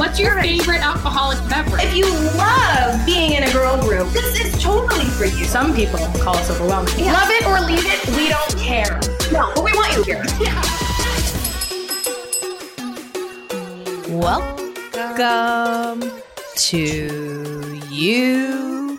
[0.00, 1.84] What's your favorite alcoholic beverage?
[1.84, 2.06] If you
[2.38, 5.44] love being in a girl group, this is totally for you.
[5.44, 7.04] Some people call us overwhelming.
[7.04, 8.98] Love it or leave it, we don't care.
[9.30, 10.24] No, but we want you here.
[14.18, 16.10] Welcome
[16.56, 18.98] to you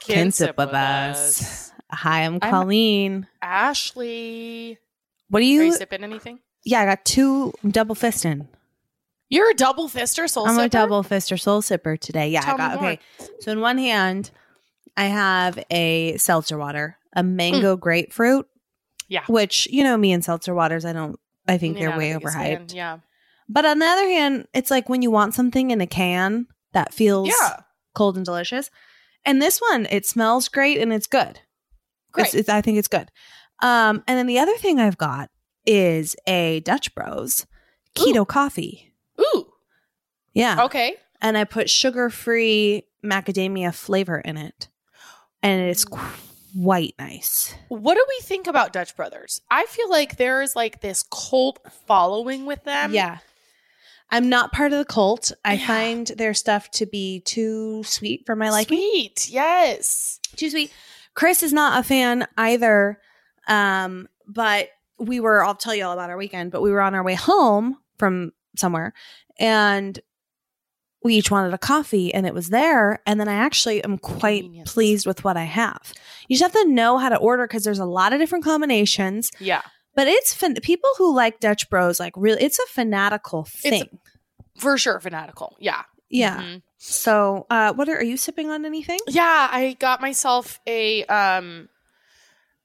[0.00, 1.72] can sip with us.
[1.90, 3.26] Hi, I'm I'm- Colleen.
[3.40, 4.76] Ashley.
[5.30, 5.62] What do Are you?
[5.62, 6.40] you sipping anything?
[6.64, 8.46] yeah, I got two I'm double fisting.
[9.28, 10.50] You're a double fister, soul sipper.
[10.50, 12.28] I'm a double fister soul sipper today.
[12.28, 12.98] Yeah, Tell I got okay.
[13.40, 14.30] So in one hand,
[14.96, 18.46] I have a seltzer water, a mango grapefruit.
[18.46, 18.48] Mm.
[19.08, 19.24] Yeah.
[19.28, 22.74] Which, you know, me and seltzer waters, I don't I think You're they're way overhyped.
[22.74, 22.98] Yeah.
[23.48, 26.94] But on the other hand, it's like when you want something in a can that
[26.94, 27.60] feels Yeah.
[27.94, 28.70] cold and delicious.
[29.26, 31.40] And this one, it smells great and it's good.
[32.12, 32.26] Great.
[32.26, 33.10] It's, it's, I think it's good.
[33.62, 35.30] Um, and then the other thing I've got
[35.66, 37.46] is a Dutch Bros
[37.94, 38.93] keto coffee.
[40.34, 40.64] Yeah.
[40.64, 40.96] Okay.
[41.22, 44.68] And I put sugar free macadamia flavor in it.
[45.42, 47.54] And it's quite nice.
[47.68, 49.40] What do we think about Dutch Brothers?
[49.50, 52.92] I feel like there is like this cult following with them.
[52.92, 53.18] yeah.
[54.10, 55.32] I'm not part of the cult.
[55.44, 55.66] I Yeah.
[55.66, 58.78] find their stuff to be too sweet for my liking.
[58.78, 59.28] Sweet.
[59.30, 60.20] Yes.
[60.36, 60.72] too sweet.
[61.14, 63.00] Chris is not a fan either.
[63.48, 66.94] Um, but we were, I'll tell you all about our weekend, but we were on
[66.94, 68.92] our way home from somewhere
[69.38, 69.98] and
[71.04, 73.00] we each wanted a coffee and it was there.
[73.06, 75.92] And then I actually am quite pleased with what I have.
[76.28, 79.30] You just have to know how to order because there's a lot of different combinations,
[79.38, 79.62] Yeah.
[79.94, 83.98] but it's fan- people who like Dutch Bros, like really, it's a fanatical thing.
[84.58, 84.98] For sure.
[84.98, 85.56] Fanatical.
[85.60, 85.82] Yeah.
[86.08, 86.40] yeah.
[86.40, 86.62] Mhm.
[86.78, 88.98] So, uh, what are, are you sipping on anything?
[89.06, 89.48] Yeah.
[89.50, 91.68] I got myself a um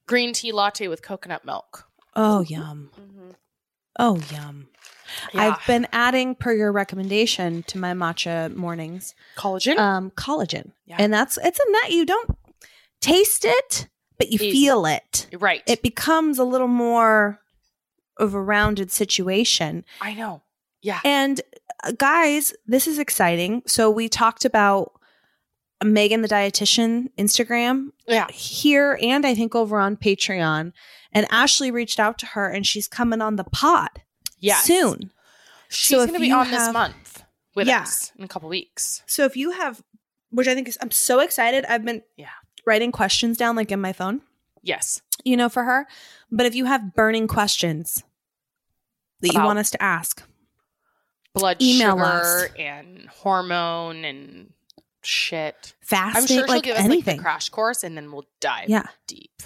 [0.06, 1.84] green tea latte with coconut milk.
[2.16, 2.90] Oh, yum.
[2.98, 3.34] Mhm.
[3.98, 4.68] Oh, yum.
[5.32, 5.42] Yeah.
[5.58, 9.78] I've been adding per your recommendation to my matcha mornings collagen.
[9.78, 10.72] um collagen.
[10.86, 10.96] Yeah.
[10.98, 12.36] And that's it's a nut you don't
[13.00, 13.88] taste it,
[14.18, 14.50] but you Easy.
[14.52, 15.26] feel it.
[15.38, 15.62] right.
[15.66, 17.38] It becomes a little more
[18.18, 19.84] of a rounded situation.
[20.00, 20.42] I know.
[20.82, 21.00] Yeah.
[21.04, 21.40] And
[21.84, 23.62] uh, guys, this is exciting.
[23.66, 24.92] So we talked about
[25.82, 28.30] Megan the dietitian Instagram Yeah.
[28.30, 30.72] here and I think over on Patreon.
[31.12, 34.02] And Ashley reached out to her and she's coming on the pod
[34.40, 34.64] Yes.
[34.64, 35.12] soon.
[35.68, 37.22] She's So going to be on this month
[37.54, 37.82] with Yeah.
[37.82, 39.02] us in a couple weeks.
[39.06, 39.82] So if you have,
[40.30, 41.64] which I think is, I'm so excited.
[41.66, 42.28] I've been Yeah.
[42.66, 44.22] writing questions down like in my phone,
[44.62, 45.00] Yes.
[45.24, 45.86] you know, for her.
[46.30, 48.02] But if you have burning questions
[49.20, 50.22] that you want us to ask,
[51.34, 52.02] Blood Email sugar
[52.46, 52.48] us.
[52.58, 54.52] and hormone and
[55.02, 55.74] shit.
[55.80, 57.04] fasting, I'm sure she'll like give us anything.
[57.12, 58.86] like the crash course and then we'll dive Yeah.
[59.06, 59.42] deep.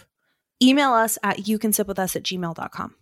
[0.62, 2.94] Email us at you can sip with us at gmail.com.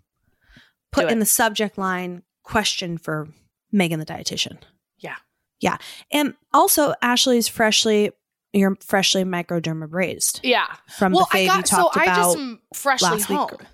[0.92, 3.28] Put in the subject line question for
[3.72, 4.58] Megan the dietitian.
[4.98, 5.16] Yeah.
[5.60, 5.78] Yeah.
[6.12, 8.12] And also Ashley's freshly
[8.54, 10.66] you're freshly microdermabrased Yeah.
[10.98, 12.16] from well, the I fave got you so talked I about.
[12.16, 13.68] just am freshly last week.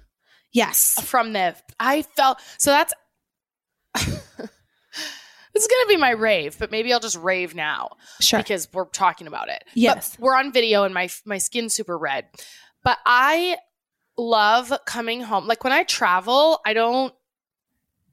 [0.53, 1.01] yes.
[1.05, 2.95] from the I felt so that's
[3.95, 7.91] this is gonna be my rave, but maybe I'll just rave now.
[8.21, 8.39] Sure.
[8.39, 9.65] because we're talking about it.
[9.75, 10.15] Yes.
[10.17, 12.27] But we're on video and my my skin's super red.
[12.85, 13.57] But I
[14.19, 15.47] love coming home.
[15.47, 17.15] Like when I travel, I don't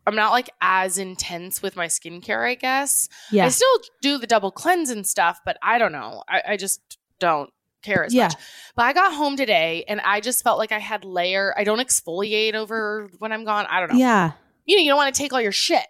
[0.08, 3.10] I'm not like as intense with my skincare, I guess.
[3.32, 3.46] yeah.
[3.46, 6.24] I still do the double cleanse and stuff, but I don't know.
[6.30, 7.50] I, I just don't
[7.82, 8.26] care as Yeah.
[8.26, 8.36] much.
[8.76, 11.56] But I got home today and I just felt like I had layer.
[11.58, 13.66] I don't exfoliate over when I'm gone.
[13.68, 14.34] I don't know Yeah.
[14.66, 15.86] you know, you don't want to take all your shit.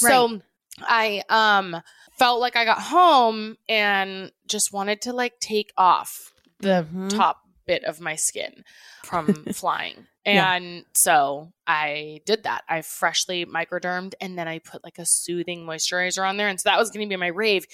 [0.00, 0.10] Right.
[0.12, 0.40] So
[0.82, 1.82] I um
[2.18, 7.10] felt like I got home and just wanted to like take off the Mhm.
[7.10, 8.64] top bit of my skin
[9.04, 10.06] from flying.
[10.24, 10.54] Yeah.
[10.54, 12.64] And so I did that.
[12.68, 16.48] I freshly microdermed and then I put like a soothing moisturizer on there.
[16.48, 17.66] And so that was going to be my rave.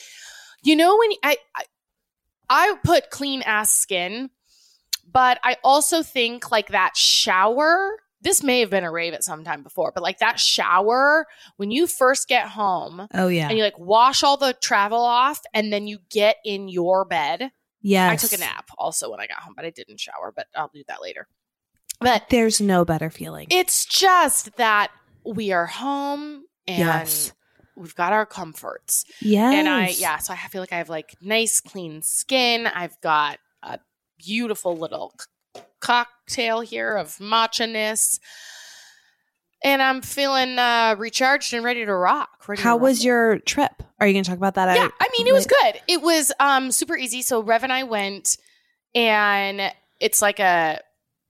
[0.62, 1.62] You know, when I, I,
[2.50, 4.30] I put clean ass skin,
[5.10, 7.98] but I also think like that shower.
[8.20, 11.26] This may have been a rave at some time before, but like that shower
[11.56, 13.48] when you first get home Oh yeah.
[13.48, 17.50] and you like wash all the travel off and then you get in your bed.
[17.82, 18.24] Yes.
[18.24, 20.70] I took a nap also when I got home, but I didn't shower, but I'll
[20.72, 21.26] do that later.
[22.00, 23.46] But There's no better feeling.
[23.50, 24.90] it's just that
[25.24, 27.32] we are home and Yes.
[27.76, 29.04] we've got our comforts.
[29.20, 29.54] yes.
[29.54, 32.66] And I, yeah, so I feel like I have like nice, clean skin.
[32.66, 33.78] I've got a
[34.18, 35.14] beautiful little
[35.56, 38.18] c- cocktail here of matcha ness.
[39.64, 42.44] And I'm feeling uh, recharged and ready to rock.
[42.48, 43.82] Ready to How was your trip?
[44.00, 44.74] Are you going to talk about that?
[44.74, 45.80] Yeah, I mean, it was good.
[45.86, 47.22] It was um super easy.
[47.22, 48.36] So Rev and I went,
[48.94, 50.80] and it's like a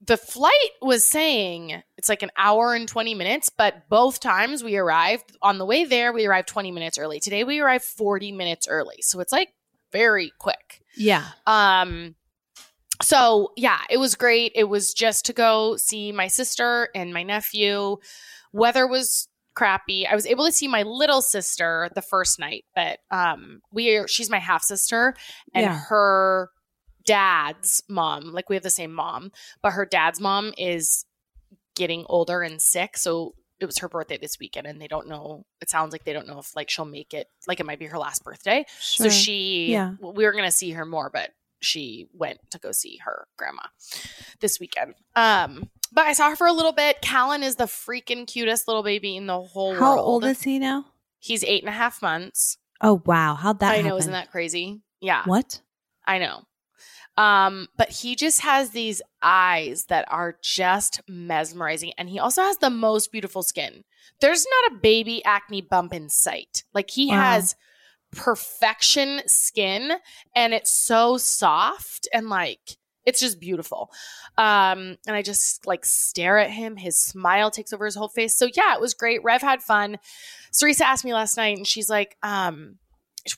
[0.05, 0.51] the flight
[0.81, 5.57] was saying It's like an hour and 20 minutes, but both times we arrived on
[5.59, 7.19] the way there, we arrived 20 minutes early.
[7.19, 8.97] Today we arrived 40 minutes early.
[9.01, 9.49] So it's like
[9.91, 10.81] very quick.
[10.97, 11.25] Yeah.
[11.47, 12.15] Um
[13.03, 14.51] so yeah, it was great.
[14.55, 17.97] It was just to go see my sister and my nephew.
[18.51, 20.07] Weather was crappy.
[20.07, 24.07] I was able to see my little sister the first night, but um we are,
[24.07, 25.13] she's my half sister
[25.53, 25.79] and Yeah.
[25.89, 26.49] her
[27.05, 31.05] dad's mom, like we have the same mom, but her dad's mom is
[31.75, 35.45] getting older and sick, so it was her birthday this weekend and they don't know
[35.61, 37.85] it sounds like they don't know if like she'll make it like it might be
[37.85, 39.05] her last birthday Sure.
[39.05, 39.93] so she, Yeah.
[40.01, 41.29] we were going to see her more, but
[41.63, 43.63] she went to go see her grandma
[44.39, 44.95] this weekend.
[45.15, 47.01] Um, but I saw her for a little bit.
[47.01, 49.97] Callan is the freaking cutest little baby in the whole How world.
[49.99, 50.85] How old is he now?
[51.19, 52.57] He's eight and a half months.
[52.81, 53.99] Oh wow, how'd that I know, happen?
[53.99, 54.81] isn't that crazy?
[54.99, 55.61] Yeah, what?
[56.05, 56.41] I know.
[57.15, 62.57] Um, but he just has these eyes that are just mesmerizing, and he also has
[62.57, 63.83] the most beautiful skin.
[64.19, 66.63] There's not a baby acne bump in sight.
[66.73, 67.21] Like he Wow.
[67.21, 67.55] has
[68.15, 69.93] perfection skin,
[70.35, 73.91] and it's so soft and like it's just beautiful.
[74.37, 76.77] Um, and I just like stare at him.
[76.77, 78.37] His smile takes over his whole face.
[78.37, 79.23] So yeah, it was great.
[79.23, 79.97] Rev had fun.
[80.51, 82.77] Sarisa asked me last night, and she's like, um,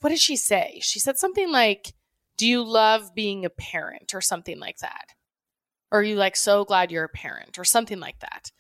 [0.01, 0.79] what did she say?
[0.81, 1.93] She said something like,
[2.37, 5.13] Do you love being a parent or something like that?
[5.91, 8.51] Or are you like so glad you're a parent or something like that?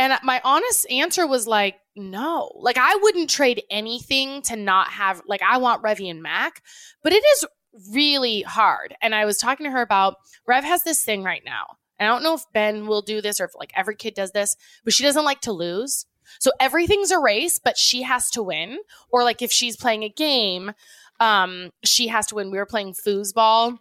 [0.00, 2.50] And my honest answer was like, no.
[2.54, 6.62] Like I wouldn't trade anything to not have like I want Revy and Mac,
[7.02, 7.44] but it is
[7.92, 8.96] really hard.
[9.02, 10.16] And I was talking to her about
[10.46, 11.76] Rev has this thing right now.
[11.98, 14.30] And I don't know if Ben will do this or if like every kid does
[14.30, 16.06] this, but she doesn't like to lose.
[16.38, 18.78] So everything's a race, but she has to win.
[19.10, 20.72] Or like if she's playing a game,
[21.20, 22.50] um, she has to win.
[22.50, 23.76] We were playing foosball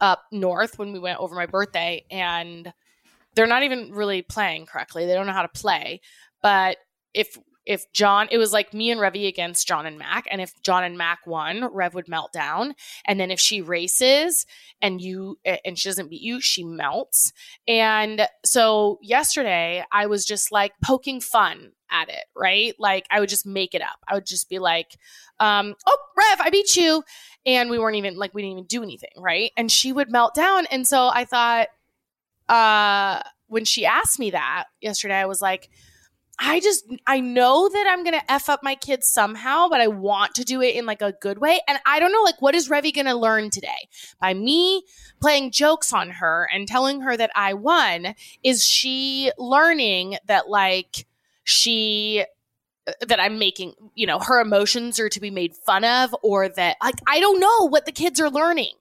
[0.00, 2.72] up north when we went over my birthday, and
[3.34, 5.06] they're not even really playing correctly.
[5.06, 6.00] They don't know how to play.
[6.42, 6.78] But
[7.14, 10.52] if if John, it was like me and Revy against John and Mac, and if
[10.62, 12.74] John and Mac won, Rev would melt down.
[13.06, 14.46] And then if she races
[14.80, 17.32] and you and she doesn't beat you, she melts.
[17.68, 22.74] And so yesterday, I was just like poking fun at it, right?
[22.78, 24.00] Like I would just make it up.
[24.08, 24.96] I would just be like,
[25.38, 27.04] um, "Oh, Rev, I beat you,"
[27.46, 29.52] and we weren't even like we didn't even do anything, right?
[29.56, 31.68] And she would melt down, and so I thought,
[32.48, 35.70] uh, when she asked me that yesterday, I was like.
[36.44, 40.34] I just I know that I'm gonna f up my kids somehow, but I want
[40.36, 41.60] to do it in like a good way.
[41.68, 44.82] And I don't know, like, what is Revy gonna learn today by me
[45.20, 48.14] playing jokes on her and telling her that I won?
[48.42, 51.06] Is she learning that like
[51.44, 52.24] she
[53.00, 56.76] that I'm making, you know, her emotions are to be made fun of, or that
[56.82, 58.72] like I don't know what the kids are learning.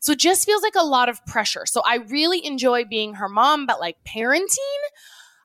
[0.00, 1.66] So it just feels like a lot of pressure.
[1.66, 4.80] So I really enjoy being her mom, but like parenting.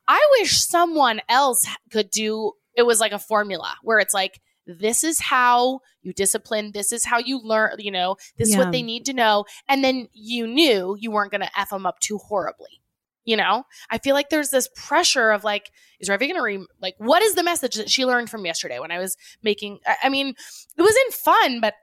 [0.07, 5.03] I wish someone else could do it was like a formula where it's like this
[5.03, 8.81] is how you discipline, this is how you learn, you know, this is what they
[8.81, 12.17] need to know and then you knew you weren't going to f them up too
[12.17, 12.81] horribly.
[13.23, 13.63] You know?
[13.89, 17.23] I feel like there's this pressure of like is Revi going to re- like what
[17.23, 20.29] is the message that she learned from yesterday when I was making I, I mean,
[20.77, 21.73] it wasn't fun, but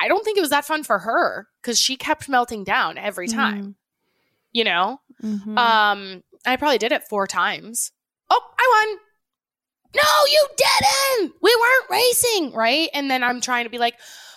[0.00, 3.28] I don't think it was that fun for her cuz she kept melting down every
[3.28, 3.76] time,
[4.52, 5.00] you know?
[5.22, 5.58] Mhm.
[5.58, 7.92] Um, I probably did it four times.
[8.30, 8.98] Oh, I won.
[9.94, 11.34] No, you didn't.
[11.42, 12.88] We weren't racing, right?
[12.92, 13.94] And then I'm trying to be like,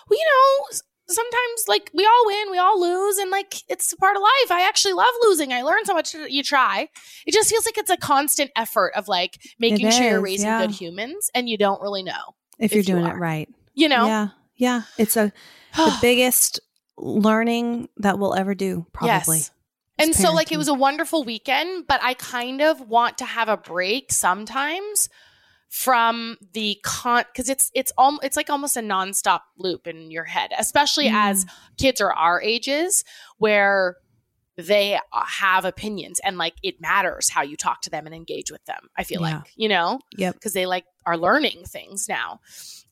[0.10, 0.78] well, you know,
[1.10, 4.50] sometimes like we all win, we all lose, and like it's a part of life.
[4.52, 5.52] I actually love losing.
[5.52, 6.14] I learn so much.
[6.14, 6.88] That you try.
[7.26, 10.48] It just feels like it's a constant effort of like making It sure you're raising
[10.48, 10.62] yeah.
[10.66, 12.36] good humans, and you don't really know.
[12.60, 13.50] if you're if you doing it right.
[13.74, 14.28] You know, Yeah.
[14.62, 14.84] Yeah.
[14.98, 15.34] It's a
[15.76, 16.60] the biggest
[16.98, 19.38] learning that we'll ever do, probably.
[19.40, 19.52] Yes.
[19.98, 23.50] And so, like, it was a wonderful weekend, but I kind of want to have
[23.50, 25.10] a break sometimes
[25.70, 30.26] from the con because it's it's all it's like almost a nonstop loop in your
[30.26, 31.14] head, especially Mm.
[31.14, 31.46] as
[31.78, 33.04] kids are our ages
[33.38, 33.96] where
[34.62, 38.52] they uh, have opinions and like it matters how you talk to them and engage
[38.52, 38.90] with them.
[38.98, 39.36] I feel Yeah.
[39.38, 40.36] like you know Yep.
[40.36, 42.40] because they like are learning things now.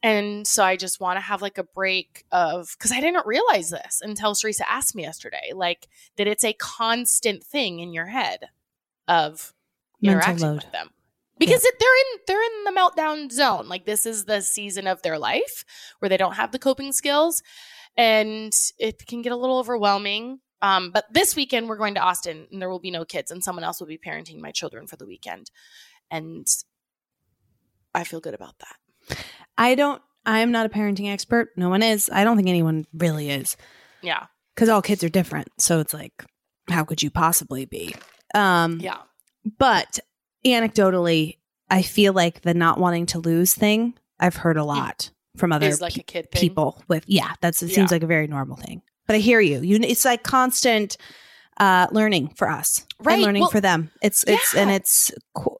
[0.02, 3.70] And so I just want to have like a break of because I didn't realize
[3.70, 8.46] this until Teresa asked me yesterday, like that it's a constant thing in your head
[9.08, 9.54] of
[10.02, 10.56] Mental interacting load.
[10.64, 10.90] with them.
[11.38, 13.68] Because it, they're in they're in the meltdown zone.
[13.68, 15.64] Like this is the season of their life
[16.00, 17.44] where they don't have the coping skills
[17.98, 20.40] and it can get a little overwhelming.
[20.62, 23.44] Um, but this weekend we're going to Austin and there will be no kids and
[23.44, 25.50] someone else will be parenting my children for the weekend.
[26.12, 26.46] And
[27.96, 29.18] I feel good about that.
[29.58, 31.50] I don't I'm not a parenting expert.
[31.56, 32.10] No one is.
[32.12, 33.56] I don't think anyone really is.
[34.02, 34.26] Yeah.
[34.54, 35.48] Because all kids are different.
[35.58, 36.12] So it's like,
[36.70, 37.96] how could you possibly be?
[38.36, 38.98] Um Yeah.
[39.58, 40.00] but
[40.46, 41.38] anecdotally,
[41.70, 45.74] I feel like the not wanting to lose thing, I've heard a lot from other
[45.78, 47.76] like pe- a kid people with yeah, that's it Yeah.
[47.76, 48.82] seems like a very normal thing.
[49.10, 49.62] But I hear you.
[49.62, 50.96] You it's like constant
[51.58, 52.86] uh learning for us.
[53.00, 53.16] Right.
[53.16, 53.90] And learning Well, for them.
[54.04, 55.12] It's it's and it's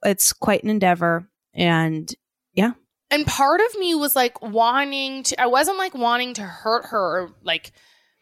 [0.06, 2.14] it's quite an endeavor and
[2.54, 2.74] yeah.
[3.10, 7.00] and part of me was like wanting to i wasn't like wanting to hurt her
[7.00, 7.72] or like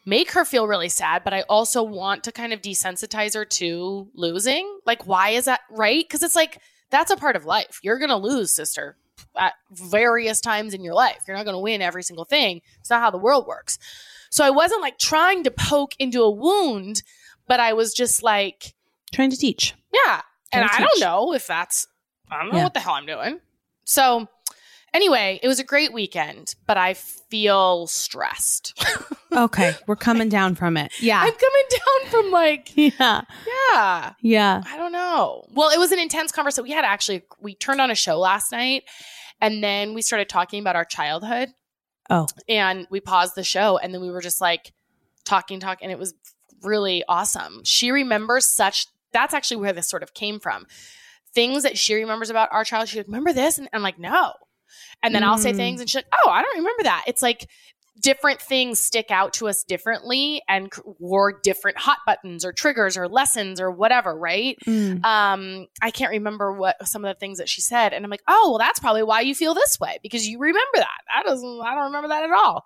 [0.06, 4.08] make her feel really sad but i also want to kind of desensitize her to
[4.14, 8.00] losing like why is that right because it's like that's a part of life you're
[8.00, 8.96] gonna lose sister
[9.36, 13.02] at various times in your life you're not gonna win every single thing it's not
[13.02, 13.78] how the world works
[14.30, 17.02] so i wasn't like trying to poke into a wound
[17.48, 18.74] but i was just like
[19.14, 19.74] trying to teach.
[19.94, 20.22] yeah.
[20.52, 21.88] And Gotta I don't know if that's,
[22.32, 22.64] I don't know Yeah.
[22.64, 23.40] what the hell I'm doing.
[23.86, 24.28] So,
[24.94, 28.82] anyway, it was a great weekend, but I feel stressed.
[29.34, 30.92] Okay, we're coming down from it.
[31.02, 31.20] Yeah.
[31.20, 33.22] I'm coming down from like, yeah.
[33.74, 34.64] yeah, Yeah.
[34.66, 35.46] I don't know.
[35.52, 36.64] Well, it was an intense conversation.
[36.64, 38.84] We had actually, we turned on a show last night
[39.42, 41.50] and then we started talking about our childhood.
[42.10, 42.28] Oh.
[42.48, 44.74] And we paused the show and then we were just like
[45.26, 46.14] talking, talking, and it was
[46.64, 47.62] really awesome.
[47.64, 50.66] She remembers such, that's actually where this sort of came from.
[51.34, 52.90] Things that she remembers about our childhood.
[52.90, 53.58] She's like, remember this?
[53.58, 54.34] And I'm like, no.
[55.04, 55.58] And then I'll say Mm.
[55.58, 57.04] things and she's like, oh, I don't remember that.
[57.08, 57.48] It's like
[58.02, 63.08] different things stick out to us differently and wore different hot buttons or triggers or
[63.08, 64.58] lessons or whatever, right?
[64.66, 65.04] Mm.
[65.06, 68.22] um i can't remember what some of the things that she said and i'm like
[68.28, 71.62] oh well that's probably why you feel this way because you remember that that doesn't
[71.62, 72.66] i don't remember that at all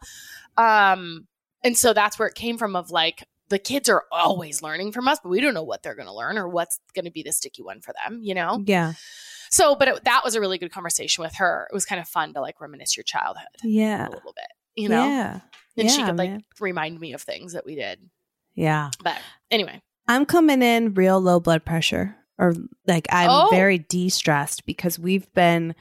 [0.58, 1.28] um
[1.64, 5.08] and so that's where it came from of like the kids are always learning from
[5.08, 7.24] us but we don't know what they're going to learn or what's going to be
[7.24, 8.94] the sticky one for them you know Yeah.
[9.50, 12.08] so but it, that was a really good conversation with her it was kind of
[12.08, 14.08] fun to like reminisce your childhood Yeah.
[14.08, 15.40] a little bit you know Yeah.
[15.78, 16.44] and she could like man.
[16.60, 18.00] remind me of things that we did
[18.56, 18.90] Yeah.
[19.04, 19.18] but
[19.50, 22.54] anyway I'm coming in real low blood pressure or
[22.88, 23.48] like I'm Oh.
[23.52, 25.76] very de-stressed because we've been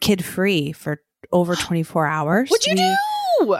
[0.00, 1.00] kid free for
[1.32, 2.48] over 24 hours.
[2.50, 2.74] what'd you
[3.40, 3.56] we, do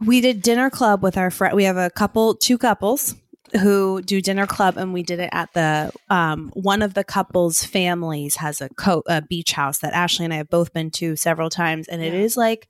[0.00, 1.54] We did dinner club with our friend.
[1.54, 3.14] We have a couple, two couples
[3.60, 7.62] who do dinner club, and we did it at the um, one of the couples'
[7.64, 11.14] families has a, co- a beach house that Ashley and I have both been to
[11.16, 12.20] several times, and it Yeah.
[12.20, 12.66] is like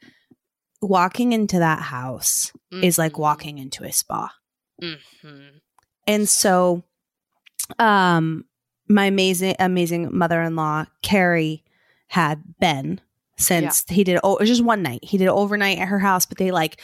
[0.83, 3.19] walking into that house is like Mhm.
[3.19, 4.31] walking into a spa.
[4.83, 5.61] Mhm.
[6.07, 6.83] And so
[7.79, 8.45] um
[8.89, 11.63] my amazing amazing mother-in-law Carrie
[12.09, 13.01] had Ben
[13.39, 15.05] since he did oh it was just one night.
[15.05, 16.81] He did overnight at her house, but they like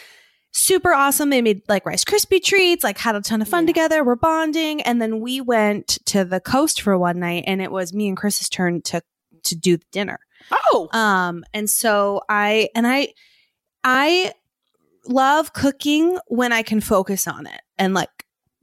[0.53, 1.31] super awesome.
[1.31, 3.69] They made like Rice Krispie treats, like had a ton of fun Yeah.
[3.69, 4.05] together.
[4.05, 4.81] We're bonding.
[4.83, 8.17] And then we went to the coast for one night and it was me and
[8.17, 9.03] Chris's turn to
[9.45, 10.21] to do the dinner.
[10.73, 13.13] oh Um, and so I and I
[13.85, 14.33] I
[15.07, 17.61] love cooking when I can focus on it.
[17.79, 18.11] And like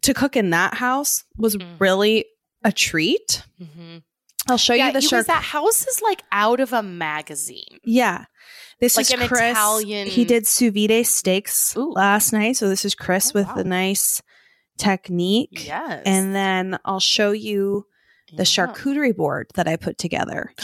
[0.01, 1.79] to cook in that house was Mm.
[1.79, 2.25] really
[2.63, 3.43] a treat.
[3.59, 4.03] Mhm.
[4.47, 7.79] I'll show yeah, you the that house is like out of a magazine.
[7.83, 8.25] yeah.
[8.79, 9.51] This Like is an Chris.
[9.51, 11.91] Italian- He did sous vide steaks Ooh.
[11.93, 12.57] last night.
[12.57, 13.53] So this is Chris Oh, with wow.
[13.55, 14.21] the nice
[14.77, 15.65] technique.
[15.65, 16.03] Yes.
[16.05, 17.85] And then I'll show you
[18.37, 20.51] the charcuterie board that I put together.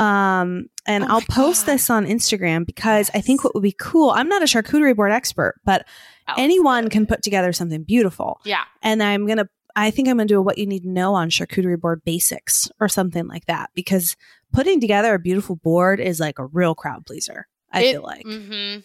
[0.00, 1.72] Um, and Oh I'll post God.
[1.74, 5.12] this on Instagram because I think what would be cool, I'm not a charcuterie board
[5.12, 5.86] expert, but
[6.28, 8.40] Oh, anyone can put together something beautiful.
[8.44, 8.62] Yeah.
[8.82, 10.88] And I'm going to, I think I'm going to do a what you need to
[10.88, 14.16] know on charcuterie board basics or something like that because
[14.52, 17.46] putting together a beautiful board is like a real crowd pleaser.
[17.72, 18.24] I It- feel like.
[18.24, 18.84] mhm.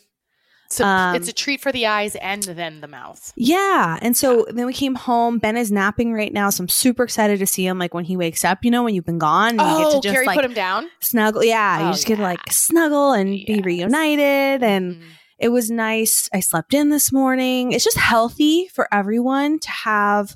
[0.69, 3.31] So Um, it's a treat for the eyes and then the mouth.
[3.36, 4.00] Yeah.
[4.01, 5.38] And so then we came home.
[5.38, 6.50] Ben is napping right now.
[6.50, 8.95] So I'm super excited to see him like when he wakes up, you know, when
[8.95, 9.60] you've been gone.
[9.60, 10.89] And you Oh, get to just Carrie like put him down.
[11.01, 11.43] snuggle.
[11.43, 11.77] Yeah.
[11.81, 14.63] Oh, you just get to like snuggle and be reunited.
[14.63, 15.01] And Mhm.
[15.39, 16.27] it was nice.
[16.34, 17.72] I slept in this morning.
[17.72, 20.36] It's just healthy for everyone to have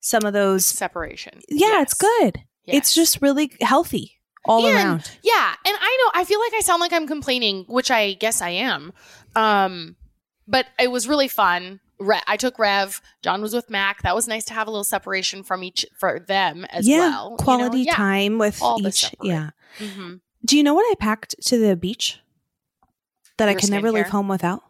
[0.00, 0.64] some of those.
[0.66, 1.40] separation.
[1.48, 2.10] Yeah, it's Yes.
[2.22, 2.40] good.
[2.66, 4.12] It's just really healthy
[4.44, 5.10] all And- around.
[5.22, 8.42] Yeah, and I know I feel like I sound like I'm complaining, which I guess
[8.42, 8.92] I am.
[9.38, 9.96] Um,
[10.46, 11.80] but it was really fun.
[12.00, 13.00] Re- I took Rev.
[13.22, 14.02] John was with Mac.
[14.02, 16.98] That was nice to have a little separation from each for them as yeah.
[16.98, 17.24] well.
[17.24, 17.36] you know?
[17.36, 17.94] Quality Yeah.
[17.94, 19.12] time with All each.
[19.22, 19.50] Yeah.
[19.78, 20.20] Mhm.
[20.44, 22.20] Do you know what I packed to the beach
[23.36, 24.62] that I can never leave home without?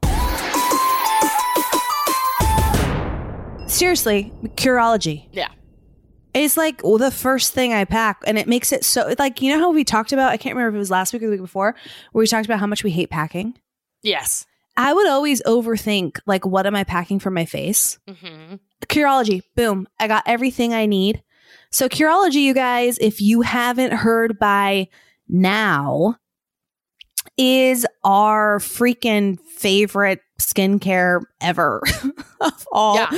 [3.69, 5.29] Seriously, Curology.
[5.33, 5.49] Yeah.
[6.35, 9.53] It's like well, the first thing I pack, and it makes it so like you
[9.53, 10.31] know how we talked about.
[10.33, 11.75] I can't remember if it was last week or the week before,
[12.13, 13.59] where we talked about how much we hate packing.
[14.03, 14.47] Yes.
[14.79, 17.99] I would always overthink like what am I packing for my face.
[18.09, 18.55] hmm
[18.87, 21.23] Curology, boom, I got everything I need.
[21.71, 24.89] So Curology, you guys, if you haven't heard by
[25.29, 26.17] now,
[27.37, 31.83] is our freaking favorite skincare ever
[32.41, 33.11] of all Yeah.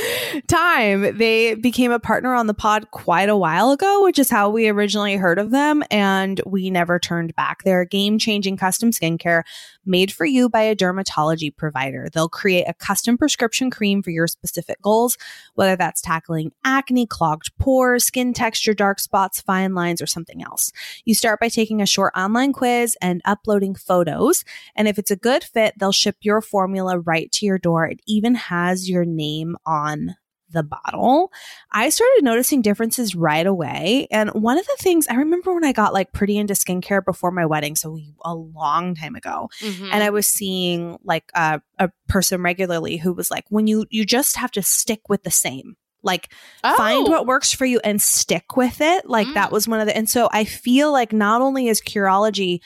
[0.49, 1.17] time.
[1.17, 4.69] They became a partner on the pod quite a while ago, which is how we
[4.69, 7.63] originally heard of them, and we never turned back.
[7.65, 9.43] They're a game changing custom skincare
[9.85, 12.09] made for you by a dermatology provider.
[12.13, 15.17] They'll create a custom prescription cream for your specific goals,
[15.55, 20.73] whether that's tackling acne, clogged pores, skin texture, dark spots, fine lines, or something else.
[21.05, 24.45] You start by taking a short online quiz and uploading photos.
[24.75, 27.87] And if it's a good fit, they'll ship your formula right to your door.
[27.87, 30.17] It even has your name on
[30.53, 31.31] the bottle.
[31.73, 34.09] I started noticing differences right away.
[34.11, 37.31] And one of the things I remember when I got like pretty into skincare before
[37.31, 39.91] my wedding, so a long time ago, Mhm.
[39.93, 44.05] and I was seeing like a, a person regularly who was like, when you you
[44.05, 45.77] just have to stick with the same.
[46.03, 47.11] Like find Oh.
[47.11, 49.07] what works for you and stick with it.
[49.09, 49.35] Like Mm.
[49.35, 52.61] that was one of the and so I feel like not only is Curology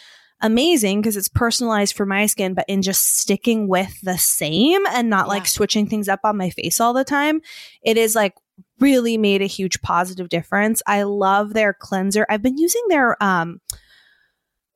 [0.44, 5.10] amazing because it's personalized for my skin, but in just sticking with the same and
[5.10, 7.40] not like switching things up on my face all the time,
[7.82, 8.34] it is like
[8.78, 10.82] really made a huge positive difference.
[10.86, 12.26] I love their cleanser.
[12.28, 13.60] I've been using their um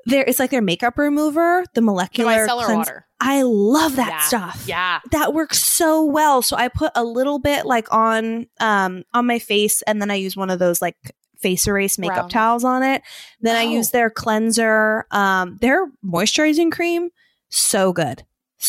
[0.06, 3.04] their it's like their makeup remover, the The molecular cleanse- water.
[3.20, 4.20] I love that Yeah.
[4.20, 5.00] stuff Yeah.
[5.10, 6.40] that works so well.
[6.40, 10.14] So I put a little bit like on um on my face and then I
[10.14, 10.96] use one of those like
[11.40, 13.02] face erase makeup towels on it.
[13.40, 13.71] Then I Oh.
[13.71, 17.11] use their cleanser, um their moisturizing cream,
[17.49, 18.25] so good.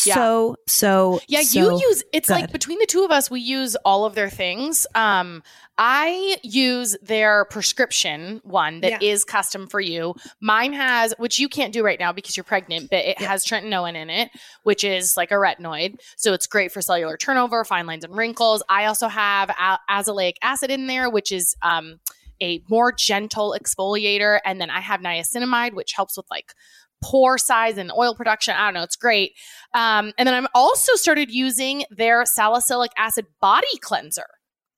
[0.06, 0.14] Yeah.
[0.16, 3.76] So so Yeah, so you use it's like between the two of us, we use
[3.84, 4.86] all of their things.
[4.94, 5.42] Um,
[5.82, 9.32] I use their prescription one that is Yeah.
[9.32, 10.14] custom for you.
[10.42, 13.30] Mine has, which you can't do right now because you're pregnant, but it Yeah.
[13.30, 14.30] has tretinoin in it,
[14.64, 15.96] which is like a retinoid.
[16.18, 18.62] So it's great for cellular turnover, fine lines, and wrinkles.
[18.70, 22.00] I also have a- azelaic acid in there, which is um,
[22.42, 24.40] a more gentle exfoliator.
[24.46, 26.54] And then I have niacinamide, which helps with like
[27.02, 28.56] pore size and oil production.
[28.56, 28.84] I don't know.
[28.84, 29.34] It's great.
[29.74, 34.26] Um, and then I'm also started using their salicylic acid body cleanser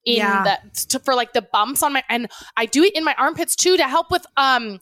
[0.05, 0.57] in Yeah.
[0.63, 2.27] the to, for like the bumps on my and
[2.57, 4.79] I do it in my armpits too to help with um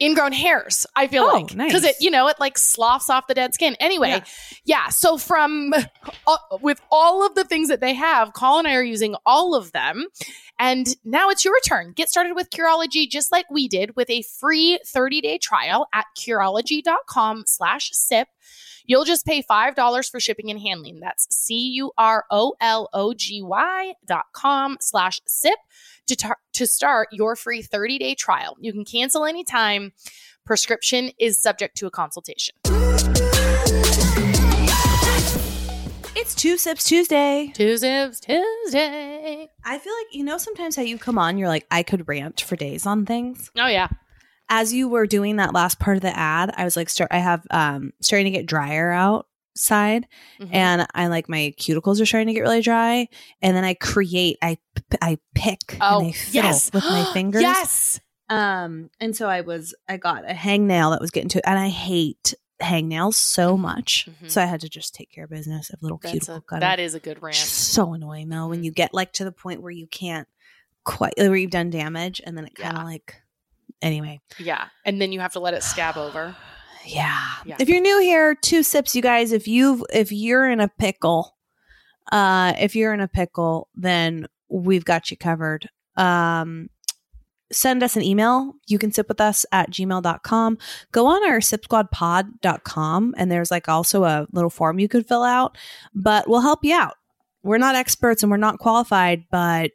[0.00, 0.86] ingrown hairs.
[0.96, 3.76] I feel Oh, like because it you know it like sloughs off the dead skin.
[3.80, 4.24] Anyway, Yeah.
[4.64, 4.88] yeah.
[4.88, 5.72] so from
[6.26, 9.54] uh, with all of the things that they have, Colleen and I are using all
[9.54, 10.06] of them.
[10.60, 11.92] And now it's your turn.
[11.94, 17.44] Get started with Curology just like we did with a free 30-day trial at Curology.com
[17.46, 18.26] slash sip.
[18.88, 20.98] You'll just pay $5 for shipping and handling.
[20.98, 21.92] That's C-U-R-O-L-O-G-Y
[24.06, 25.58] dot com slash sip
[26.06, 28.56] to, tar- to start your free 30-day trial.
[28.58, 29.92] You can cancel anytime.
[30.46, 32.54] Prescription is subject to a consultation.
[36.16, 37.52] It's two sips Tuesday.
[37.54, 39.50] Two Sips Tuesday.
[39.64, 42.40] I feel like you know sometimes how you come on, you're like, I could rant
[42.40, 43.50] for days on things.
[43.58, 43.88] Oh, yeah.
[44.48, 47.10] As you were doing that last part of the ad, I was like, start.
[47.12, 50.06] I have um starting to get drier outside,
[50.40, 50.48] Mhm.
[50.54, 53.08] and I like my cuticles are starting to get really dry,
[53.42, 54.58] and then I create, I
[55.02, 56.72] I pick Oh, and I yes.
[56.72, 57.42] with my fingers.
[57.42, 58.00] Yes.
[58.30, 61.68] Um, and so I was, I got a hangnail that was getting to, and I
[61.70, 64.30] hate hangnails so much, Mhm.
[64.30, 65.70] so I had to just take care of business.
[65.70, 67.36] of little That's cuticle a, that is a good rant.
[67.36, 68.64] so annoying though when Mhm.
[68.64, 70.28] you get like to the point where you can't
[70.84, 72.84] quite where you've done damage, and then it kind of Yeah.
[72.84, 73.14] like.
[73.82, 74.66] Anyway, Yeah.
[74.84, 76.36] And then you have to let it scab over.
[76.84, 77.20] Yeah.
[77.44, 77.56] Yeah.
[77.60, 79.32] If you're new here, two sips, you guys.
[79.32, 81.36] If you've if you're in a pickle,
[82.10, 85.68] uh, if you're in a pickle, then we've got you covered.
[85.96, 86.70] Um,
[87.52, 88.54] send us an email.
[88.66, 90.58] You can sip with us at gmail.com.
[90.92, 95.56] Go on our sipsquadpod.com and there's like also a little form you could fill out,
[95.94, 96.94] but we'll help you out.
[97.42, 99.70] We're not experts and we're not qualified, but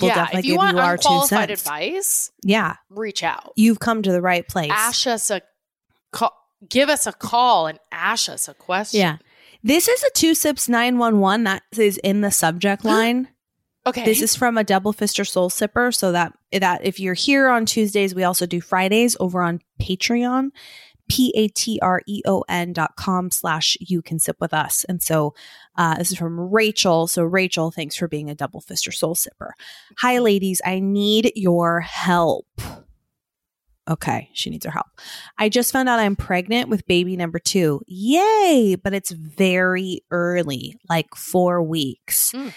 [0.00, 0.14] we'll yeah.
[0.16, 2.76] definitely If you give want you unqualified advice, Yeah.
[2.90, 3.52] reach out.
[3.56, 4.70] You've come to the right place.
[4.72, 5.42] Ash us a
[6.12, 6.32] call.
[6.68, 9.00] Give us a call and ask us a question.
[9.00, 9.16] Yeah.
[9.62, 13.28] This is a two sips 911 that is in the subject line.
[13.86, 14.04] Okay.
[14.04, 15.94] This is from a double fister soul sipper.
[15.94, 20.50] So that that if you're here on Tuesdays, we also do Fridays over on Patreon.
[21.08, 24.84] P-A-T-R-E-O-N dot com slash you can sip with us.
[24.88, 25.34] And so
[25.76, 27.06] uh, this is from Rachel.
[27.06, 29.50] So Rachel, thanks for being a double fister soul sipper.
[29.98, 32.46] Hi ladies, I need your help.
[33.88, 34.86] Okay, she needs her help.
[35.38, 37.82] I just found out I'm pregnant with baby number two.
[37.86, 38.76] Yay!
[38.82, 42.32] But it's very early, like four weeks.
[42.32, 42.52] Mm.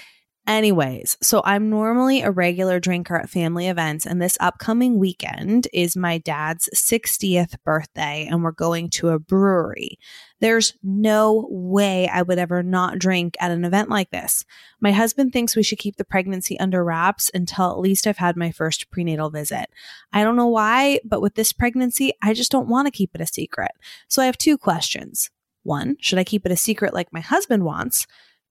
[0.49, 5.95] Anyways, so I'm normally a regular drinker at family events, and this upcoming weekend is
[5.95, 9.99] my dad's 60th birthday, and we're going to a brewery.
[10.39, 14.43] There's no way I would ever not drink at an event like this.
[14.81, 18.35] My husband thinks we should keep the pregnancy under wraps until at least I've had
[18.35, 19.69] my first prenatal visit.
[20.11, 23.21] I don't know why, but with this pregnancy, I just don't want to keep it
[23.21, 23.73] a secret.
[24.07, 25.29] So I have two questions.
[25.61, 28.07] One, should I keep it a secret like my husband wants?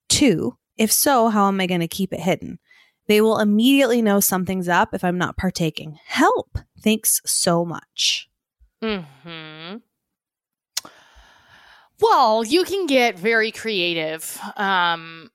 [0.08, 2.58] Two, if so, how am I going to keep it hidden?
[3.06, 5.98] They will immediately know something's up if I'm not partaking.
[6.06, 6.58] Help.
[6.82, 8.28] Thanks so much.
[8.82, 9.76] Hmm.
[12.00, 14.38] Well, you can get very creative.
[14.56, 15.30] Um.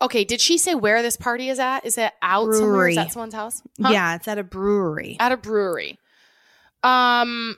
[0.00, 1.86] Okay, did she say where this party is at?
[1.86, 2.70] Is it out somewhere?
[2.70, 2.90] Brewery.
[2.90, 3.62] Is that someone's house?
[3.80, 3.88] Huh?
[3.92, 5.16] Yeah, it's at a brewery.
[5.18, 5.98] at a brewery.
[6.82, 7.56] Um,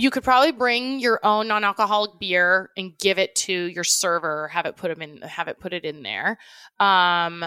[0.00, 4.46] you could probably bring your own non-alcoholic beer and give it to your server.
[4.48, 5.20] Have it put them in.
[5.22, 6.38] Have it put it in there.
[6.78, 7.44] Um,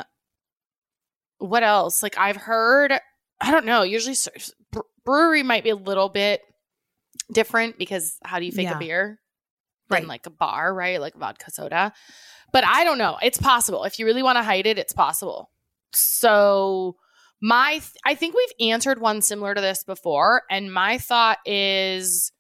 [1.37, 2.03] what else?
[2.03, 2.93] Like I've heard.
[3.39, 3.83] I don't know.
[3.83, 4.15] Usually,
[5.05, 6.41] brewery might be a little bit
[7.31, 8.75] different because how do you fake Yeah.
[8.75, 9.19] a beer?
[9.89, 10.07] Than Right.
[10.07, 10.99] like a bar, right?
[11.01, 11.93] Like vodka soda.
[12.53, 13.17] But I don't know.
[13.21, 13.85] It's possible.
[13.85, 15.49] If you really want to hide it, it's possible.
[15.93, 16.97] So
[17.41, 22.31] my th- I think we've answered one similar to this before and my thought is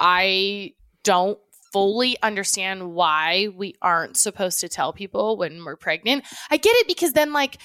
[0.00, 0.72] I
[1.04, 1.38] don't
[1.72, 6.24] fully understand why we aren't supposed to tell people when we're pregnant.
[6.50, 7.58] I get it because then like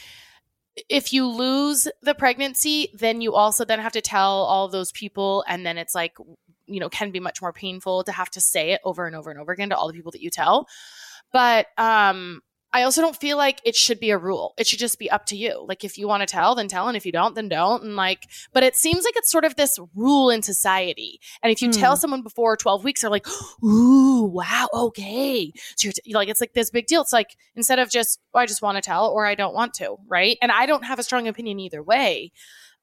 [0.90, 5.44] if you lose the pregnancy, then you also then have to tell all those people
[5.48, 6.18] and then it's like
[6.68, 9.30] you know can be much more painful to have to say it over and over
[9.30, 10.68] and over again to all the people that you tell.
[11.32, 12.42] But um
[12.78, 14.54] I also don't feel like it should be a rule.
[14.58, 15.64] It should just be up to you.
[15.68, 17.84] Like if you want to tell, then tell, and if you don't, then don't.
[17.84, 21.22] And like, but it seems like it's sort of this rule in society.
[21.42, 21.80] And if you Hmm.
[21.80, 23.28] tell someone before 12 weeks, they're like,
[23.64, 25.54] ooh, wow, okay.
[25.78, 27.02] So you're t- like, it's like this big deal.
[27.02, 29.74] It's like instead of just, oh, I just want to tell or I don't want
[29.76, 30.38] to, right?
[30.42, 32.32] And I don't have a strong opinion either way.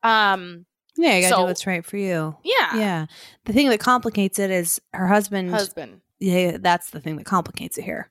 [0.02, 2.36] Um, Yeah, you gotta So- do what's right for you.
[2.44, 2.76] yeah.
[2.76, 3.06] Yeah.
[3.46, 5.50] The thing that complicates it is her husband.
[5.50, 6.00] Husband.
[6.18, 8.10] yeah, that's the thing that complicates it here.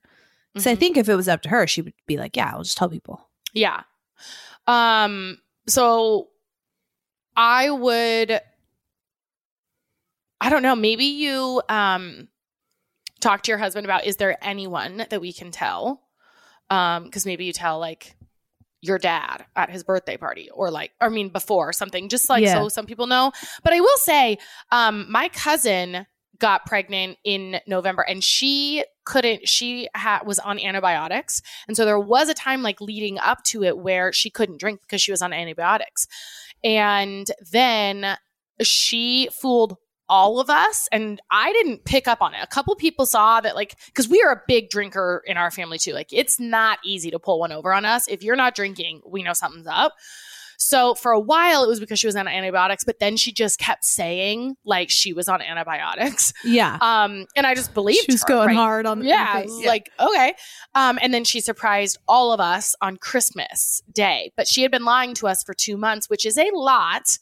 [0.58, 0.80] So I Mhm.
[0.80, 2.90] think if it was up to her, she would be like, "Yeah, I'll just tell
[2.90, 3.84] people." Yeah.
[4.68, 6.30] Um so
[7.36, 8.42] I would
[10.40, 12.28] I don't know, maybe you um
[13.20, 16.02] talk to your husband about is there anyone that we can tell?
[16.70, 18.16] Um cuz maybe you tell like
[18.82, 22.54] your dad at his birthday party or like I mean before something just like Yeah.
[22.56, 23.32] so some people know.
[23.64, 24.38] But I will say
[24.72, 26.08] um my cousin
[26.41, 31.41] got pregnant in November and she couldn't she ha- was on antibiotics.
[31.67, 34.82] And so there was a time like leading up to it where she couldn't drink
[34.82, 36.08] because she was on antibiotics.
[36.63, 38.17] And then
[38.62, 39.77] she fooled
[40.10, 42.43] all of us and i didn't pick up on it.
[42.43, 45.77] A couple people saw that like because we are a big drinker in our family
[45.77, 45.93] too.
[45.93, 48.10] Like it's not easy to pull one over on us.
[48.10, 49.93] If you're not drinking we know something's up
[50.63, 53.58] so for a while it was because she was on antibiotics but then she just
[53.58, 58.21] kept saying like she was on antibiotics Yeah, um and i just believed she was
[58.21, 58.56] her, going right?
[58.56, 59.04] hard on.
[59.04, 59.65] yeah, on it was things.
[59.65, 60.34] like okay.
[60.76, 64.32] Um, and then she surprised all of us on Christmas Day.
[64.38, 67.17] But she had been lying to us for two months, which is a lot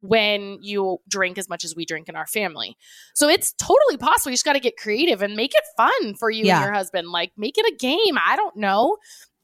[0.00, 2.76] when you drink as much as we drink in our family.
[3.14, 4.30] So it's totally possible.
[4.30, 6.56] You just got to get creative and make it fun for you Yeah.
[6.58, 7.08] and your husband.
[7.10, 8.16] Like make it a game.
[8.24, 8.96] I don't know.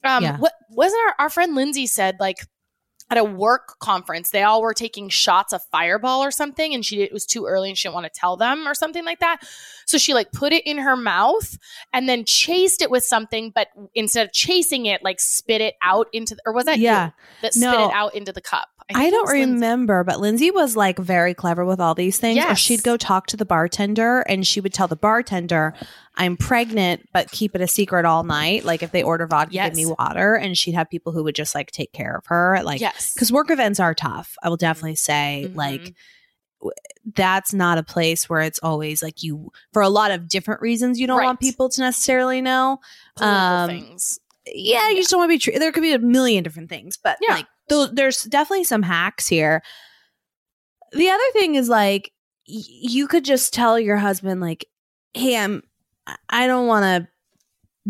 [0.05, 0.37] Um, Yeah.
[0.39, 2.37] what wasn't our, our friend Lindsay said like
[3.11, 7.03] at a work conference, they all were taking shots of fireball or something, and she
[7.03, 9.39] it was too early and she didn't want to tell them or something like that.
[9.87, 11.57] So she like put it in her mouth
[11.93, 16.09] and then chased it with something, but instead of chasing it, like spit it out
[16.13, 17.11] into the, or was that you yeah.
[17.43, 17.89] that spit No.
[17.89, 18.69] it out into the cup?
[18.95, 19.53] I, it don't was Lindsay.
[19.53, 22.43] remember, but Lindsay was like very clever with all these things.
[22.43, 25.75] Or she'd go talk to the bartender and she would tell the bartender,
[26.19, 28.65] I'm pregnant, but keep it a secret all night.
[28.65, 29.69] Like if they order vodka, Yes.
[29.71, 30.35] give me water.
[30.35, 32.61] And she'd have people who would just like take care of her.
[32.65, 34.35] Like, yes, because work events are tough.
[34.43, 35.57] I will definitely say, Mhm.
[35.57, 35.95] like,
[37.15, 40.99] that's not a place where it's always like you, for a lot of different reasons,
[40.99, 42.79] you don't want people to necessarily know.
[43.17, 44.19] Political um, things.
[44.47, 45.59] yeah, you just don't want to be true.
[45.59, 47.35] There could be a million different things, but Yeah.
[47.37, 49.63] like th- there's definitely some hacks here.
[50.93, 52.13] The other thing is like
[52.49, 54.65] y- you could just tell your husband like,
[55.15, 55.63] "Hey, I'm
[56.29, 57.09] I don't want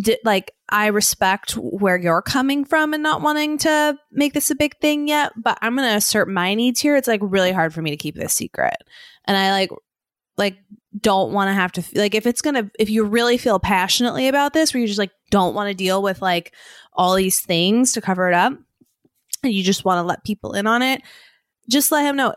[0.05, 4.55] to like I respect where you're coming from and not wanting to make this a
[4.55, 6.95] big thing yet, but I'm going to assert my needs here.
[6.95, 8.77] It's like really hard for me to keep this secret."
[9.25, 9.71] And I like
[10.39, 10.57] like
[10.99, 14.55] don't want to have to like if it's gonna if you really feel passionately about
[14.55, 16.55] this where you just like don't want to deal with like
[16.95, 18.55] all these things to cover it up
[19.43, 21.03] and you just want to let people in on it
[21.69, 22.35] just let him know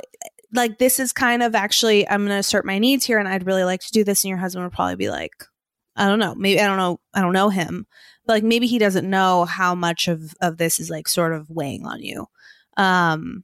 [0.53, 3.63] like this is kind of actually i'm gonna assert my needs here and i'd really
[3.63, 5.45] like to do this and your husband would probably be like
[5.95, 7.85] i don't know maybe i don't know i don't know him
[8.25, 11.49] but like maybe he doesn't know how much of of this is like sort of
[11.49, 12.25] weighing on you
[12.77, 13.43] um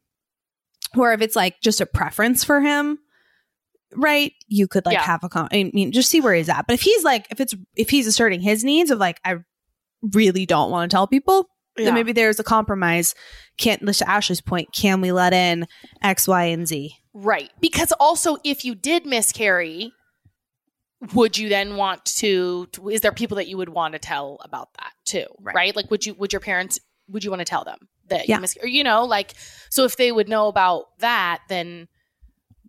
[0.95, 2.97] or if it's like just a preference for him
[3.95, 5.03] right you could like Yeah.
[5.03, 7.39] have a con- i mean just see where he's at but if he's like if
[7.39, 9.37] it's if he's asserting his needs of like i
[10.13, 11.85] really don't want to tell people Yeah.
[11.85, 13.15] then maybe there's a compromise
[13.57, 15.67] can't to ashley's point can we let in
[16.03, 17.49] x y and z Right.
[17.59, 19.91] Because also, if you did miscarry,
[21.13, 24.37] would you then want to, to- is there people that you would want to tell
[24.43, 25.55] about that too Right.
[25.55, 26.79] right, like would you would your parents
[27.09, 27.77] would you want to tell them
[28.09, 28.39] that Yeah.
[28.39, 29.33] you or you know like
[29.69, 31.87] so if they would know about that then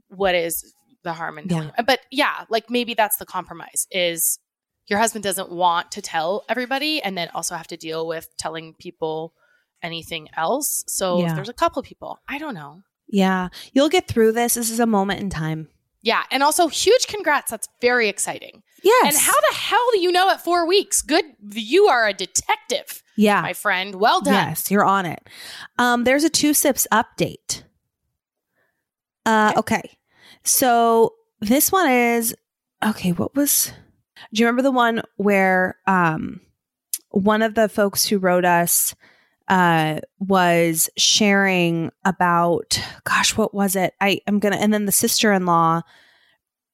[0.08, 4.38] what is the harm in telling but yeah like maybe that's the compromise is
[4.88, 8.74] your husband doesn't want to tell everybody and then also have to deal with telling
[8.78, 9.32] people
[9.82, 11.28] anything else so Yeah.
[11.30, 13.48] if there's a couple people i don't know Yeah.
[13.72, 14.52] You'll get through this.
[14.54, 15.68] This is a moment in time.
[16.02, 19.06] Yeah and also huge congrats that's very exciting Yes.
[19.06, 21.02] And how the hell do you know at four weeks?
[21.02, 21.24] Good.
[21.50, 23.40] You are a detective, Yeah.
[23.42, 23.96] my friend.
[23.96, 24.34] Well done.
[24.34, 25.18] Yes, you're on it.
[25.80, 27.64] Um, there's a two sips update.
[29.26, 29.98] Uh, okay.
[30.44, 32.36] So this one is
[32.84, 33.10] okay.
[33.10, 33.72] What was?
[34.32, 36.40] Do you remember the one where um,
[37.10, 38.94] one of the folks who wrote us
[39.48, 45.80] uh was sharing about gosh what was it i i'm gonna and then the sister-in-law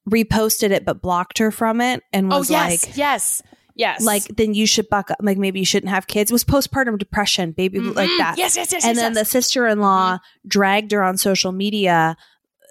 [0.09, 2.85] reposted it but blocked her from it and Oh, was yes.
[2.85, 3.41] like yes.
[3.77, 4.03] Yes.
[4.05, 6.97] like then you should buck up like maybe you shouldn't have kids it was postpartum
[6.97, 8.17] depression baby like Mhm.
[8.19, 8.85] that Yes, yes, yes.
[8.85, 9.19] and yes, then yes.
[9.19, 12.15] the sister-in-law dragged her on social media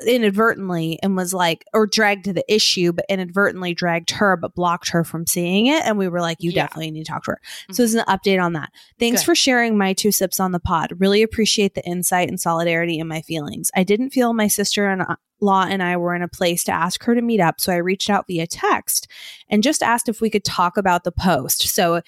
[0.07, 4.91] inadvertently and was like or dragged to the issue but inadvertently dragged her but blocked
[4.91, 5.83] her from seeing it.
[5.85, 6.65] And we were like you Yeah.
[6.65, 7.41] definitely need to talk to her.
[7.43, 7.83] So mm-hmm.
[7.83, 8.71] this is an update on that.
[8.99, 9.27] Thanks Good.
[9.27, 10.93] for sharing my two sips on the pod.
[10.99, 13.71] Really appreciate the insight and solidarity in my feelings.
[13.75, 15.17] I didn't feel my sister-in-law
[15.61, 17.77] uh, and i were in a place to ask her to meet up so i
[17.77, 19.07] reached out via text
[19.49, 21.69] and just asked if we could talk about the post.
[21.69, 22.01] So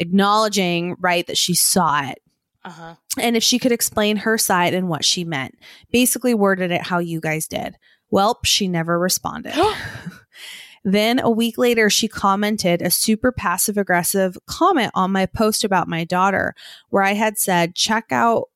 [0.00, 2.18] acknowledging right that she saw it
[2.64, 2.94] uh-huh.
[3.18, 5.58] and if she could explain her side and what she meant.
[5.90, 7.76] Basically, worded it how you guys did.
[8.12, 9.54] Welp, she never responded.
[10.84, 15.88] then a week later, she commented a super passive aggressive comment on my post about
[15.88, 16.54] my daughter,
[16.90, 18.48] where I had said, check out,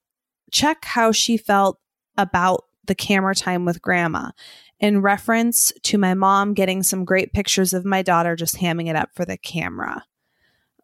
[0.52, 1.78] check how she felt
[2.16, 4.30] about the camera time with grandma
[4.78, 8.96] in reference to my mom getting some great pictures of my daughter just hamming it
[8.96, 10.04] up for the camera.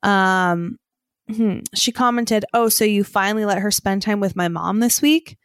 [0.02, 0.78] Um,
[1.28, 1.60] hmm.
[1.74, 5.36] she commented, "Oh, so you finally let her spend time with my mom this week?"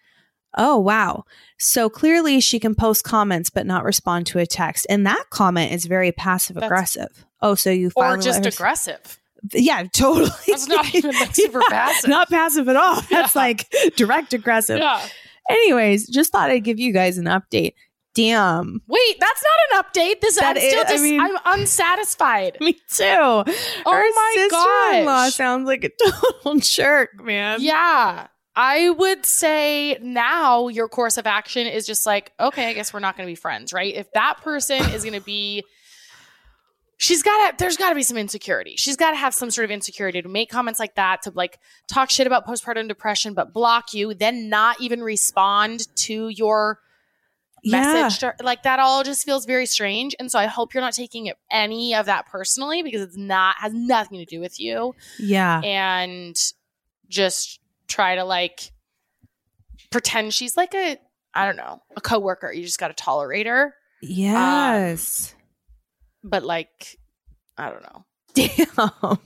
[0.60, 1.24] Oh, wow.
[1.60, 4.88] So clearly she can post comments but not respond to a text.
[4.90, 7.26] And that comment is very passive aggressive.
[7.42, 9.20] Oh, so you finally Or just aggressive.
[9.54, 10.32] Yeah, totally.
[10.48, 12.10] That's not even like super passive.
[12.10, 13.02] Not passive at all.
[13.12, 13.42] That's Yeah.
[13.42, 14.80] like direct aggressive.
[14.80, 15.06] Yeah.
[15.48, 17.74] Anyways, just thought I'd give you guys an update.
[18.18, 18.82] Damn.
[18.88, 20.22] Wait, that's not an update.
[20.22, 22.58] This That I'm still is- I mean, I'm unsatisfied.
[22.62, 23.04] Me too.
[23.06, 25.36] Oh my sister-in-law gosh.
[25.36, 27.60] sounds like a total jerk, man.
[27.62, 28.26] Yeah.
[28.56, 33.02] I would say now your course of action is just like, okay, I guess we're
[33.02, 33.94] not going to be friends, right?
[33.94, 35.64] If that person is going to be
[36.98, 38.74] she's got to there's got to be some insecurity.
[38.76, 41.60] She's got to have some sort of insecurity to make comments like that to like
[41.88, 46.80] talk shit about postpartum depression but block you, then not even respond to your
[47.72, 50.94] message to- like that all just feels very strange and so i hope you're not
[50.94, 54.94] taking it- any of that personally because it's not has nothing to do with you
[55.20, 55.62] Yeah.
[55.64, 56.36] and
[57.10, 58.72] just try to like
[59.92, 60.98] pretend she's like a
[61.34, 62.52] I don't know, a coworker.
[62.52, 65.36] You just got to tolerate her, Yes.
[66.24, 66.98] Um, but like
[67.58, 68.06] I don't know.
[68.34, 69.20] Damn.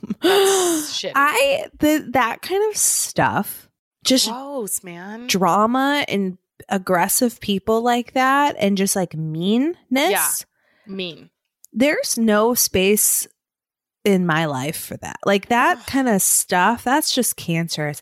[1.16, 3.70] I the that kind of stuff
[4.04, 5.28] just Gross, man.
[5.28, 6.38] drama and
[6.70, 9.76] aggressive people like that and just like meanness.
[9.92, 10.32] Yeah.
[10.88, 11.30] mean.
[11.74, 13.28] There's no space
[14.04, 15.18] in my life for that.
[15.26, 18.02] Like that kind of stuff, that's just cancerous.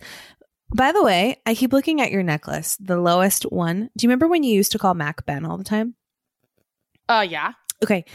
[0.75, 3.89] By the way, I keep looking at your necklace, the lowest one.
[3.97, 5.95] Do you remember when you used to call Mac Ben all the time?
[7.07, 7.53] Uh yeah.
[7.83, 8.05] Okay.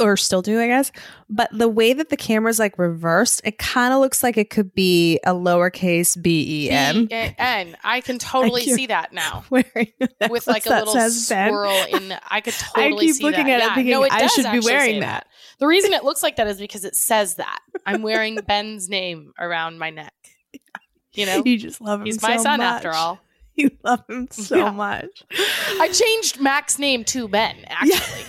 [0.00, 0.90] Or still do, I guess.
[1.30, 4.74] But the way that the camera's like reversed, it kind of looks like it could
[4.74, 7.06] be a lowercase B E N.
[7.06, 7.76] B-A-N.
[7.84, 9.44] I can totally you're see that now.
[9.50, 9.92] Wearing
[10.28, 11.48] With like a little says Ben.
[11.50, 13.60] swirl in I could totally I keep see looking that.
[13.60, 15.28] at it thinking, no, it I should be wearing say that.
[15.60, 17.60] The reason it looks like that is because it says that.
[17.86, 20.12] I'm wearing Ben's name around my neck.
[21.12, 21.42] You know?
[21.44, 22.06] You just love him.
[22.06, 22.66] He's my son much.
[22.66, 23.20] after all.
[23.54, 24.70] You love him so Yeah.
[24.72, 25.22] much.
[25.78, 28.24] I changed Mac's name to Ben, actually.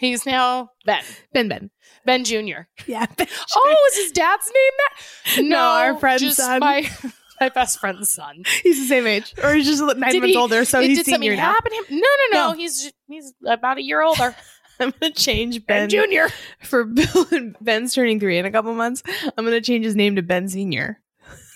[0.00, 1.04] He's now Ben.
[1.32, 1.70] Ben Ben.
[2.04, 2.62] Ben Jr.
[2.86, 3.06] Yeah.
[3.16, 5.42] Ben Oh, is his dad's name that?
[5.44, 6.58] No, our friend's just son.
[6.60, 6.90] My,
[7.40, 8.42] my best friend's son.
[8.62, 11.06] He's the same age, or he's just nine Did months he- older, so he's did
[11.06, 11.52] senior now.
[11.52, 11.84] happen him?
[11.90, 12.50] No, no, no.
[12.50, 12.52] No.
[12.56, 14.34] He's he's about a year older.
[14.80, 16.34] I'm gonna change Ben, Ben, Jr.
[16.64, 17.26] for Bill.
[17.32, 19.02] And Ben's turning three in a couple months.
[19.36, 20.98] I'm gonna change his name to Ben Senior.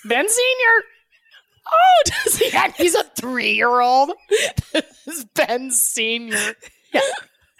[0.05, 0.85] Ben Senior.
[1.67, 2.53] Oh, does he?
[2.53, 4.13] act- He's a three-year-old.
[4.75, 6.37] This is Ben Senior.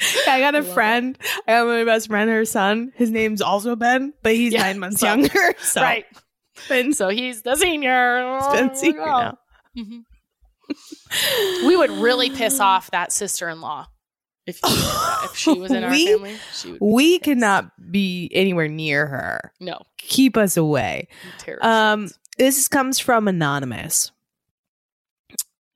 [0.29, 0.73] I got a Love it.
[0.75, 1.19] friend.
[1.47, 2.29] I got my best friend.
[2.31, 2.93] Her son.
[2.97, 5.55] His name's also Ben, but he's Yeah, nine months so- younger.
[5.61, 6.05] So Right.
[6.69, 8.39] Ben, So he's the senior.
[8.53, 9.39] Ben Senior now.
[9.77, 10.05] Mhm.
[11.67, 13.87] we would really piss off that sister-in-law
[14.47, 16.81] If, if she was in our We- family, she would.
[16.81, 19.53] We cannot be anywhere near her.
[19.61, 21.09] No, Keep us away.
[21.63, 24.11] Um, this comes from Anonymous.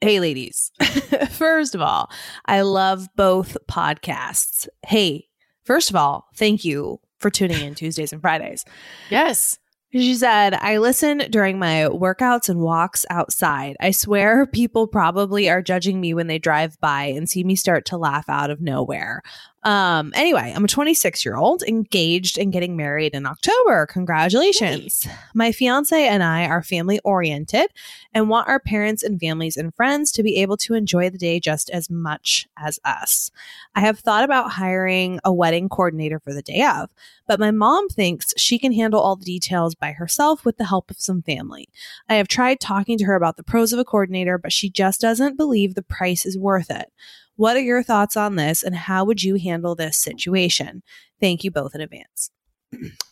[0.00, 0.70] Hey, ladies.
[1.30, 2.11] first of all,
[2.46, 4.68] I love both podcasts.
[4.87, 5.26] Hey,
[5.64, 8.64] first of all, thank you for tuning in Tuesdays and Fridays.
[9.11, 9.58] yes.
[9.90, 13.74] She said, I listen during my workouts and walks outside.
[13.80, 17.87] I swear people probably are judging me when they drive by and see me start
[17.87, 19.22] to laugh out of nowhere.
[19.68, 23.85] Um, anyway, I'm a 26 year old, engaged and getting married in October.
[23.85, 25.07] Congratulations.
[25.35, 27.66] My fiance and I are family oriented
[28.14, 31.38] and want our parents and families and friends to be able to enjoy the day
[31.38, 33.31] just as much as us.
[33.74, 36.88] I have thought about hiring a wedding coordinator for the day of
[37.28, 40.90] but my mom thinks she can handle all the details by herself with the help
[40.90, 41.68] of some family.
[42.09, 45.02] I have tried talking to her about the pros of a coordinator, but she just
[45.02, 46.90] doesn't believe the price is worth it.
[47.38, 50.83] What are your thoughts on this, and how would you handle this situation?
[51.20, 52.33] Thank you both in advance.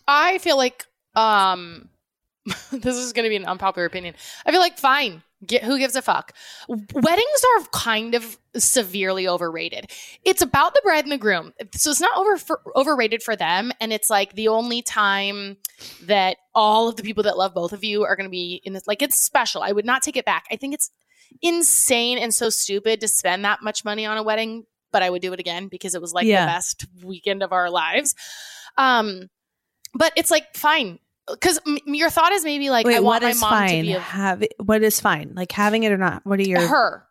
[0.09, 0.85] I feel like
[1.15, 1.89] um
[2.73, 4.17] this is going to be an unpopular opinion.
[4.45, 5.23] I feel like fine.
[5.47, 6.33] Get who gives a fuck.
[6.69, 9.93] Weddings are kind of severely overrated.
[10.25, 11.53] It's about the bride and the groom.
[11.75, 15.57] So it's not over for, overrated for them and it's like the only time
[16.03, 18.73] that all of the people that love both of you are going to be in
[18.73, 19.63] this like it's special.
[19.63, 20.47] I would not take it back.
[20.51, 20.91] I think it's
[21.43, 25.23] insane and so stupid to spend that much money on a wedding, but I would
[25.23, 26.47] do it again because it was like Yeah.
[26.47, 28.15] the best weekend of our lives.
[28.79, 29.29] Um
[29.95, 33.69] but it's like fine because m- your thought is maybe like I want my mom
[33.69, 35.33] to be a, Have it, what is fine?
[35.35, 36.25] Like having it or not?
[36.25, 37.03] What are your her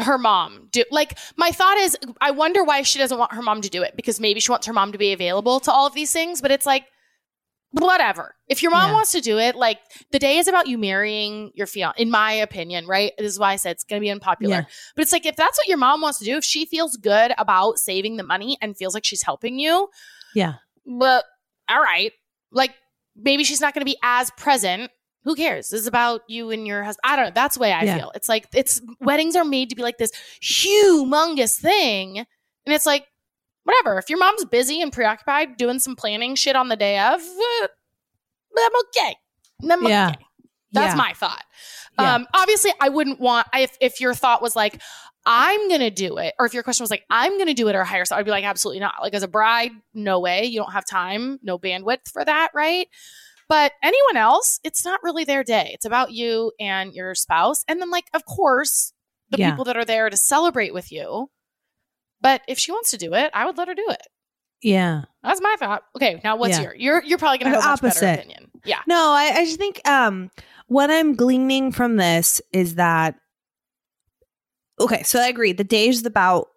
[0.00, 3.60] her mom do like my thought is I wonder why she doesn't want her mom
[3.60, 5.94] to do it because maybe she wants her mom to be available to all of
[5.94, 6.84] these things but it's like
[7.76, 8.94] whatever if your mom Yeah.
[8.94, 9.78] wants to do it like
[10.12, 13.52] the day is about you marrying your fiance in my opinion right this is why
[13.52, 14.64] I said it's going to be unpopular Yeah.
[14.94, 17.32] but it's like if that's what your mom wants to do if she feels good
[17.36, 19.88] about saving the money and feels like she's helping you
[20.36, 20.54] Yeah.
[20.86, 21.24] but
[21.68, 22.12] all right
[22.52, 22.74] like
[23.16, 24.92] maybe she's not going to be as present
[25.24, 27.72] who cares this is about you and your husband i don't know that's the way
[27.72, 27.96] i Yeah.
[27.98, 32.26] feel it's like it's weddings are made to be like this humongous thing and
[32.66, 33.06] it's like
[33.64, 37.20] whatever if your mom's busy and preoccupied doing some planning shit on the day of
[37.20, 37.66] uh,
[38.58, 39.16] i'm okay
[39.70, 40.08] i'm Yeah.
[40.10, 40.24] okay
[40.72, 40.96] that's Yeah.
[40.96, 41.42] my thought
[41.98, 42.14] Yeah.
[42.14, 44.80] um obviously i wouldn't want if if your thought was like
[45.26, 47.82] I'm gonna do it, or if your question was like, I'm gonna do it or
[47.82, 48.96] hire so I'd be like, absolutely not.
[49.00, 50.44] Like as a bride, no way.
[50.44, 52.88] You don't have time, no bandwidth for that, right?
[53.48, 55.70] But anyone else, it's not really their day.
[55.72, 57.64] It's about you and your spouse.
[57.68, 58.92] And then, like, of course,
[59.30, 59.48] the Yeah.
[59.52, 61.30] people that are there to celebrate with you.
[62.24, 64.02] But if she wants to do it, I would let her do it.
[64.62, 65.02] Yeah.
[65.22, 65.82] That's my thought.
[65.94, 66.62] Okay, now what's Yeah.
[66.62, 68.18] your you're you're probably gonna have a much better Opposite.
[68.20, 68.50] opinion.
[68.64, 68.80] Yeah.
[68.88, 70.30] No, I, I just think um
[70.66, 73.14] what I'm gleaning from this is that
[74.80, 75.52] okay, so I agree.
[75.52, 76.48] The day is about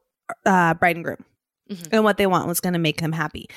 [0.45, 1.23] uh bride and groom
[1.69, 1.89] Mhm.
[1.91, 3.47] and what they want was gonna make them happy.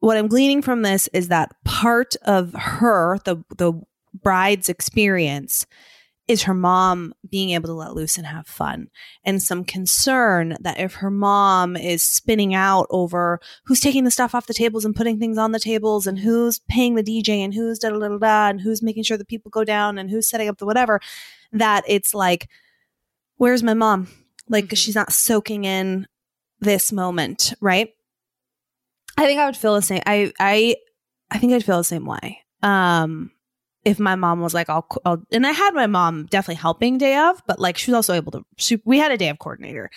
[0.00, 3.72] What I'm gleaning from this is that part of her, the the
[4.22, 5.66] bride's experience
[6.28, 8.88] is her mom being able to let loose and have fun
[9.24, 14.34] and some concern that if her mom is spinning out over who's taking the stuff
[14.34, 17.54] off the tables and putting things on the tables and who's paying the DJ and
[17.54, 20.28] who's da da da da and who's making sure the people go down and who's
[20.28, 21.00] setting up the whatever,
[21.50, 22.48] that it's like,
[23.38, 24.08] where's my mom?
[24.48, 24.76] Like, Mhm.
[24.76, 26.06] she's not soaking in
[26.60, 27.88] this moment, right?
[29.16, 30.02] I think I would feel the same.
[30.06, 30.76] I I
[31.30, 32.40] I think I'd feel the same way.
[32.62, 33.30] Um,
[33.88, 37.16] if my mom was like, I'll, I'll, and I had my mom definitely helping day
[37.16, 39.90] of, but like she was also able to, she, we had a day of coordinator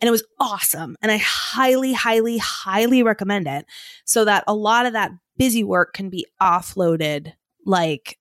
[0.00, 0.96] and it was awesome.
[1.00, 3.66] And I highly, highly, highly recommend it
[4.04, 7.32] so that a lot of that busy work can be offloaded.
[7.64, 8.18] Like,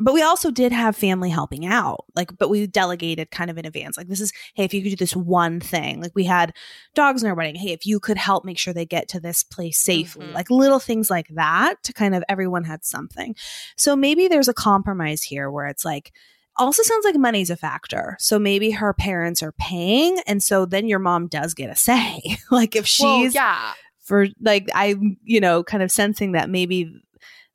[0.00, 3.64] but we also did have family helping out, like, but we delegated kind of in
[3.66, 3.96] advance.
[3.96, 6.54] Like, this is, hey, if you could do this one thing, like we had
[6.94, 7.54] dogs in our wedding.
[7.56, 10.34] Hey, if you could help make sure they get to this place safely, Mhm.
[10.34, 13.34] like little things like that to kind of everyone had something.
[13.76, 16.12] So maybe there's a compromise here where it's like,
[16.56, 18.16] also sounds like money's a factor.
[18.20, 20.18] So maybe her parents are paying.
[20.26, 22.20] And so then your mom does get a say.
[22.50, 23.72] like if she's Well, yeah.
[24.04, 26.94] for like, I'm, you know, kind of sensing that maybe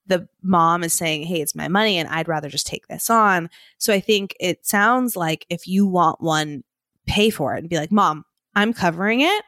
[0.08, 3.50] the mom is saying, Hey, it's my money and I'd rather just take this on.
[3.78, 6.64] So I think it sounds like if you want one,
[7.06, 8.26] pay for it and be like, Mom,
[8.56, 9.44] I'm covering it.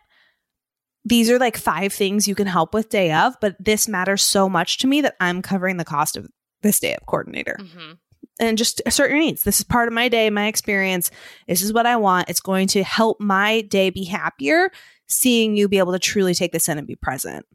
[1.05, 4.49] These are like five things you can help with day of, but this matters so
[4.49, 6.27] much to me that I'm covering the cost of
[6.61, 7.93] this day of coordinator hmm
[8.39, 9.43] and just assert your needs.
[9.43, 11.11] This is part of my day, my experience.
[11.47, 12.29] This is what I want.
[12.29, 14.71] It's going to help my day be happier
[15.07, 17.45] seeing you be able to truly take this in and be present.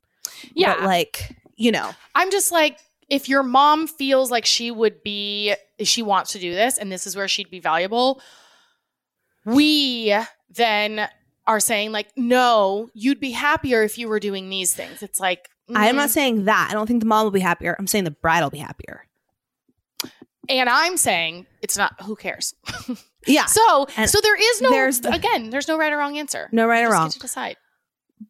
[0.55, 0.75] Yeah.
[0.75, 2.79] But like, you know, I'm just like,
[3.09, 7.07] if your mom feels like she would be, she wants to do this and this
[7.07, 8.21] is where she'd be valuable,
[9.45, 10.17] we
[10.51, 11.09] then
[11.47, 15.03] are saying like, no, you'd be happier if you were doing these things.
[15.03, 15.97] It's like I'm mm.
[15.97, 16.69] not saying that.
[16.71, 17.77] I don't think the mom will be happier.
[17.79, 19.07] I'm saying the bride will be happier.
[20.49, 22.01] and I'm saying it's not.
[22.03, 22.55] Who cares?
[23.27, 23.47] Yeah.
[23.47, 24.71] So, And so there is no.
[24.71, 26.49] there's the- again, there's no right or wrong answer.
[26.53, 27.11] no right or wrong.
[27.11, 27.57] To decide.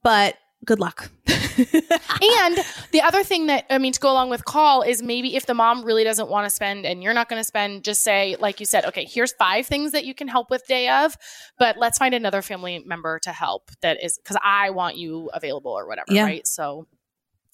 [0.02, 1.10] But good luck.
[1.56, 2.58] And
[2.90, 5.54] the other thing that I mean to go along with Coll is maybe if the
[5.54, 8.58] mom really doesn't want to spend and you're not going to spend, just say like
[8.58, 11.16] you said, okay, here's five things that you can help with day of,
[11.58, 15.70] but let's find another family member to help that is because I want you available
[15.70, 16.24] or whatever, Yeah.
[16.24, 16.46] right?
[16.46, 16.86] So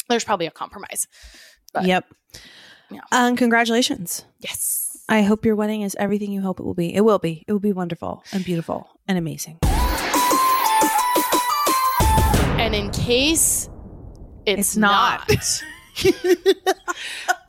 [0.08, 1.06] there's probably a compromise.
[1.74, 2.06] But- yep.
[2.90, 3.00] Yeah.
[3.12, 4.24] Um, congratulations.
[4.40, 4.96] Yes.
[5.08, 6.94] I hope your wedding is everything you hope it will be.
[6.94, 7.44] It will be.
[7.46, 9.58] It will be wonderful and beautiful and amazing.
[12.73, 13.68] And in case
[14.47, 15.29] it's, It's not.
[15.29, 15.62] not,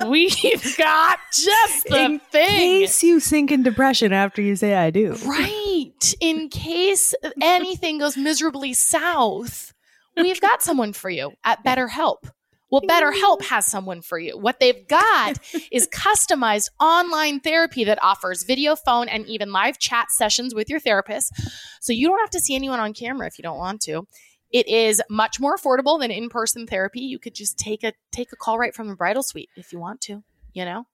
[0.10, 2.46] we've got just the In thing.
[2.46, 5.14] In case you sink in depression after you say I do.
[5.24, 6.16] Right.
[6.22, 9.76] In case anything goes miserably south,
[10.18, 12.32] we've got someone for you at BetterHelp.
[12.72, 14.40] Well, BetterHelp has someone for you.
[14.40, 15.38] What they've got
[15.72, 20.80] is customized online therapy that offers video, phone, and even live chat sessions with your
[20.80, 21.32] therapist.
[21.80, 24.08] So you don't have to see anyone on camera if you don't want to.
[24.52, 27.02] It is much more affordable than in-person therapy.
[27.02, 29.80] You could just take a take a call right from the bridal suite if you
[29.80, 30.24] want to,
[30.54, 30.86] you know?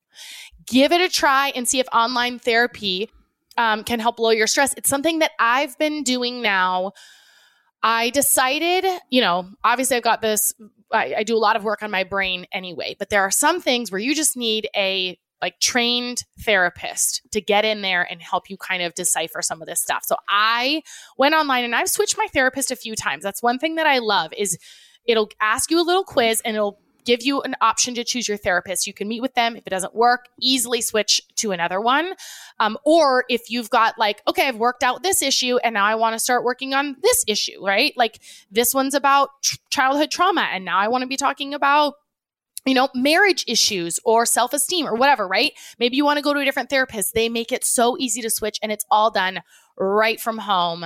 [0.67, 3.09] Give it a try and see if online therapy
[3.57, 4.73] um, can help lower your stress.
[4.77, 6.93] It's something that I've been doing now.
[7.83, 10.53] I decided, you know, obviously I've got this,
[10.91, 13.61] I, I do a lot of work on my brain anyway, but there are some
[13.61, 18.49] things where you just need a like trained therapist to get in there and help
[18.49, 20.03] you kind of decipher some of this stuff.
[20.05, 20.81] So I
[21.17, 23.23] went online and I've switched my therapist a few times.
[23.23, 24.57] That's one thing that I love is
[25.05, 28.35] it'll ask you a little quiz and it'll give you an option to choose your
[28.35, 28.85] therapist.
[28.85, 29.55] You can meet with them.
[29.55, 32.13] If it doesn't work, easily switch to another one.
[32.59, 35.95] Um, or if you've got like, okay, I've worked out this issue and now I
[35.95, 37.93] want to start working on this issue, right?
[37.95, 38.19] Like
[38.51, 39.29] this one's about
[39.69, 41.93] childhood trauma and now I want to be talking about
[42.67, 45.53] you know, marriage issues or self esteem or whatever, right?
[45.79, 47.13] Maybe you want to go to a different therapist.
[47.13, 49.41] They make it so easy to switch and it's all done
[49.77, 50.85] right from home.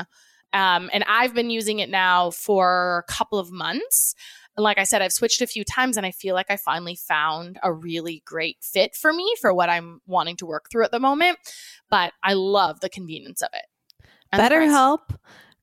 [0.53, 4.15] Um, and I've been using it now for a couple of months.
[4.57, 6.95] And like I said, I've switched a few times and I feel like I finally
[6.95, 10.91] found a really great fit for me for what I'm wanting to work through at
[10.91, 11.37] the moment.
[11.89, 13.65] But I love the convenience of it.
[14.33, 14.41] And.
[14.41, 15.15] BetterHelp,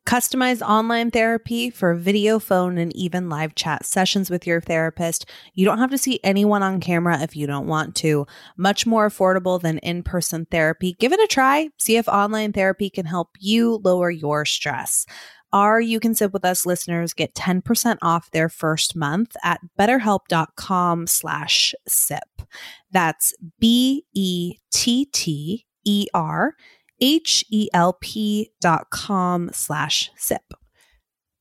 [0.09, 5.29] customized online therapy for video, phone, and even live chat sessions with your therapist.
[5.53, 8.27] You don't have to see anyone on camera if you don't want to.
[8.57, 10.97] Much more affordable than in person therapy.
[10.99, 11.69] Give it a try.
[11.77, 15.05] See if online therapy can help you lower your stress.
[15.53, 21.07] Our You Can Sip With Us listeners get 10% off their first month at betterhelp.com
[21.07, 22.43] slash sip.
[22.91, 26.55] That's B E T T E R
[27.01, 30.55] H-E-L-P dot com slash sip.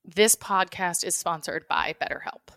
[0.04, 2.54] This podcast is sponsored by BetterHelp.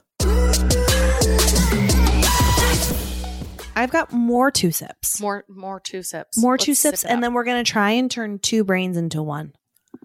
[3.75, 5.21] I've got more two sips.
[5.21, 6.37] More, more two sips.
[6.37, 9.23] More Let's two sips, it and then we're gonna try and turn two brains into
[9.23, 9.53] one.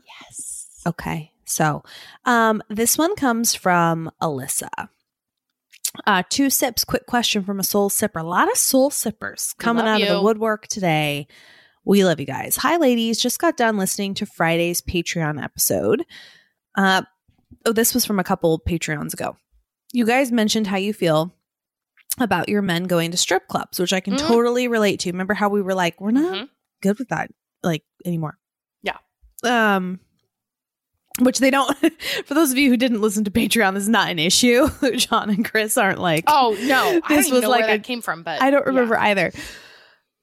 [0.04, 0.66] yes.
[0.86, 1.32] Okay.
[1.44, 1.82] So
[2.24, 4.88] um this one comes from Alyssa.
[6.06, 8.20] Uh two sips, quick question from a soul sipper.
[8.20, 11.26] A lot of soul sippers coming love out of the woodwork today.
[11.86, 12.56] We love you guys.
[12.56, 16.04] Hi ladies, just got done listening to Friday's Patreon episode.
[16.76, 17.02] Uh
[17.64, 19.36] oh, this was from a couple Patreons ago.
[19.92, 21.32] You guys mentioned how you feel
[22.18, 24.18] about your men going to strip clubs, which I can Mhm.
[24.26, 25.12] totally relate to.
[25.12, 26.48] Remember how we were like, we're not Mhm.
[26.82, 27.30] good with that
[27.62, 28.36] like anymore.
[28.82, 28.96] Yeah.
[29.44, 30.00] Um
[31.20, 31.72] which they don't
[32.26, 34.68] for those of you who didn't listen to Patreon, this is not an issue.
[34.96, 38.24] John and Chris aren't like Oh no, This was like where a- that came from,
[38.24, 38.70] but I don't yeah.
[38.70, 39.30] remember either.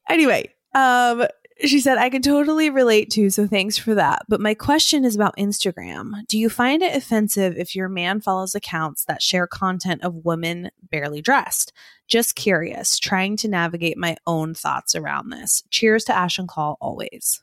[0.10, 1.26] Anyway, um
[1.64, 4.24] she said I can totally relate to, so thanks for that.
[4.28, 6.26] But my question is about Instagram.
[6.28, 10.72] Do you find it offensive if your man follows accounts that share content of women
[10.90, 11.72] barely dressed?
[12.08, 15.64] Just curious, trying to navigate my own thoughts around this.
[15.70, 17.42] Cheers to Ash and Coll always.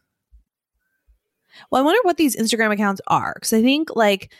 [1.70, 4.32] Well, I wonder what these Instagram accounts are because I think like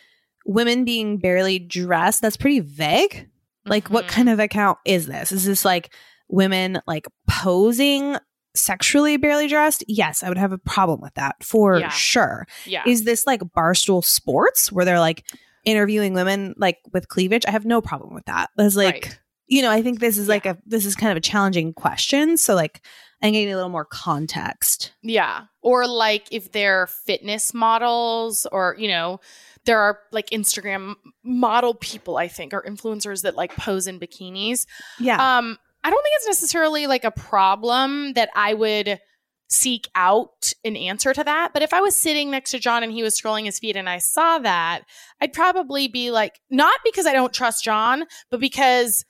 [0.47, 3.29] women being barely dressed, that's pretty vague.
[3.67, 4.09] Like, what Mhm.
[4.09, 5.33] kind of account is this?
[5.33, 5.93] Is this like
[6.29, 8.17] women like posing
[8.55, 9.85] sexually barely dressed?
[9.89, 11.89] Yes, I would have a problem with that for Yeah.
[11.91, 12.47] sure.
[12.67, 12.83] Yeah.
[12.87, 15.25] Is this like Barstool Sports where they're like
[15.65, 17.45] interviewing women like with cleavage?
[17.47, 18.51] I have no problem with that.
[18.57, 19.21] That's like, Right.
[19.47, 22.37] you know, I think this is like a this is kind of a challenging question.
[22.37, 22.81] So like
[23.23, 24.93] I'm getting a little more context.
[25.03, 25.43] Yeah.
[25.61, 29.21] Or like if they're fitness models or, you know,
[29.67, 34.65] there are like Instagram model people, I think, or influencers that like pose in bikinis.
[34.99, 35.39] Yeah.
[35.39, 39.01] Um, I don't think it's necessarily like a problem that I would
[39.49, 41.53] seek out an answer to that.
[41.53, 43.89] But if I was sitting next to John and he was scrolling his feed and
[43.89, 44.83] I saw that,
[45.21, 49.05] I'd probably be like, not because I don't trust John, but because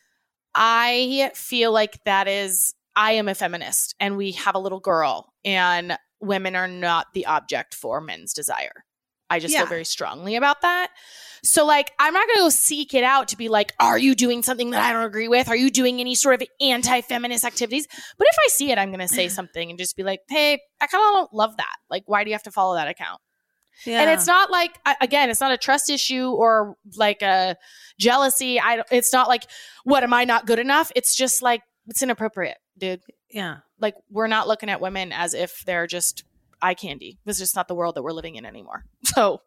[0.55, 5.33] I feel like that is, I am a feminist and we have a little girl
[5.45, 8.85] and women are not the object for men's desire.
[9.31, 9.61] I just Yeah.
[9.61, 10.91] feel very strongly about that.
[11.43, 14.15] So, like, I'm not going to go seek it out to be like, are you
[14.15, 15.49] doing something that I don't agree with?
[15.49, 17.87] Are you doing any sort of anti feminist activities?
[18.19, 20.61] But if I see it, I'm going to say something and just be like, hey,
[20.83, 21.77] I kind of don't love that.
[21.89, 23.21] Like, why do you have to follow that account?
[23.87, 24.03] Yeah.
[24.03, 27.57] And it's not like, again, it's not a trust issue or like a
[27.99, 28.61] jealousy.
[28.61, 29.45] I, it's not like,
[29.85, 30.93] what am I not good enough?
[30.95, 33.01] It's just like, it's inappropriate, dude.
[33.31, 33.59] yeah.
[33.81, 36.25] Like, we're not looking at women as if they're just
[36.63, 37.19] eye candy.
[37.25, 38.85] This is just not the world that we're living in anymore.
[39.05, 39.41] So,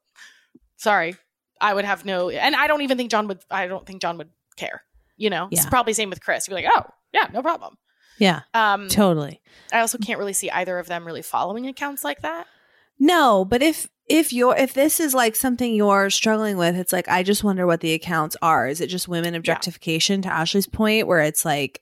[0.77, 1.15] sorry.
[1.61, 4.17] I would have no, and I don't even think John would, I don't think John
[4.17, 4.81] would care.
[5.15, 6.47] You know, it's probably same with Chris.
[6.47, 7.77] You'd be like, oh, yeah, no problem.
[8.17, 8.41] Yeah.
[8.53, 9.41] Um, Totally.
[9.71, 12.47] I also can't really see either of them really following accounts like that.
[12.99, 17.07] No, but if if you're if this is like something you're struggling with, it's like
[17.07, 18.67] I just wonder what the accounts are.
[18.67, 21.81] Is it just women objectification to Ashley's point where it's like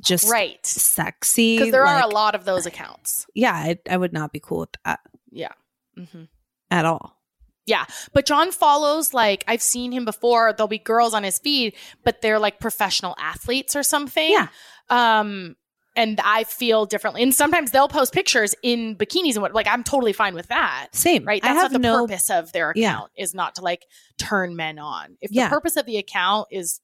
[0.00, 0.64] just Right.
[0.64, 1.58] sexy?
[1.58, 3.26] Because there are a lot of those accounts.
[3.34, 5.52] Yeah, I, I would not be cool with that Yeah.
[5.98, 6.24] mm-hmm.
[6.70, 7.18] at all.
[7.64, 10.52] Yeah but John follows like I've seen him before.
[10.52, 11.74] There'll be girls on his feed,
[12.04, 14.30] but they're like professional athletes or something.
[14.32, 14.48] Yeah.
[14.90, 15.54] Um,
[15.94, 17.22] and I feel differently.
[17.22, 19.52] And sometimes they'll post pictures in bikinis and what.
[19.54, 20.88] Like I'm totally fine with that.
[20.92, 21.42] Same, Right.
[21.44, 22.00] I That's have not the no.
[22.06, 23.10] purpose of their account.
[23.16, 23.22] Yeah.
[23.22, 23.82] Is not to like
[24.18, 25.16] turn men on.
[25.20, 25.44] If Yeah.
[25.48, 26.80] the purpose of the account is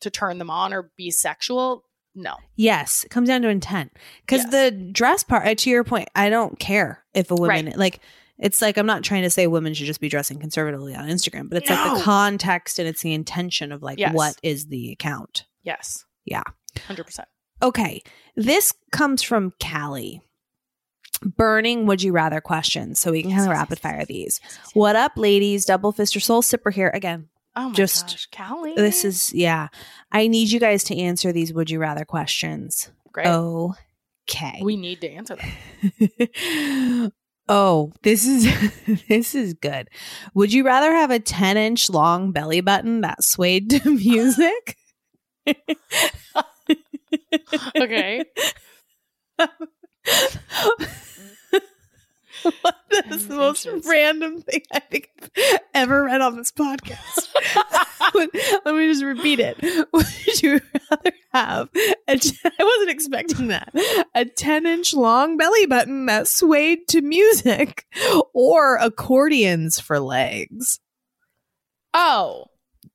[0.00, 1.84] to turn them on or be sexual,
[2.14, 2.36] no.
[2.56, 3.92] Yes, it comes down to intent.
[4.22, 4.50] Because Yes.
[4.52, 8.00] the dress part, uh, to your point, I don't care if a woman like.
[8.36, 11.48] It's like I'm not trying to say women should just be dressing conservatively on Instagram,
[11.48, 14.12] but it's like the context and it's the intention of like Yes.
[14.12, 15.44] what is the account.
[15.62, 16.04] Yes.
[16.24, 16.42] Yeah.
[16.88, 17.28] Hundred percent.
[17.62, 18.02] Okay.
[18.34, 20.20] This comes from Callie.
[21.22, 22.98] Burning would you rather questions.
[22.98, 24.40] So we can kind of rapid fire these.
[24.74, 25.64] What up, ladies?
[25.64, 27.28] Double fist or soul sipper here again.
[27.56, 28.74] Oh my Just- gosh, Callie.
[28.76, 29.68] This is yeah.
[30.10, 32.90] I need you guys to answer these would you rather questions.
[33.12, 33.26] great.
[33.26, 34.60] Okay.
[34.62, 37.12] We need to answer them.
[37.48, 39.88] oh, this is this is good.
[40.34, 44.76] Would you rather have a 10 inch long belly button that swayed to music?
[47.76, 48.24] Okay.
[52.90, 57.28] That's the most random thing I think I've ever read on this podcast.
[58.64, 59.58] Let me just repeat it.
[59.92, 61.68] Would you rather have
[62.08, 63.72] a t- I wasn't expecting that.
[64.14, 67.86] A 10 inch long belly button that swayed to music
[68.32, 70.80] or accordions for legs?
[71.92, 72.46] Oh,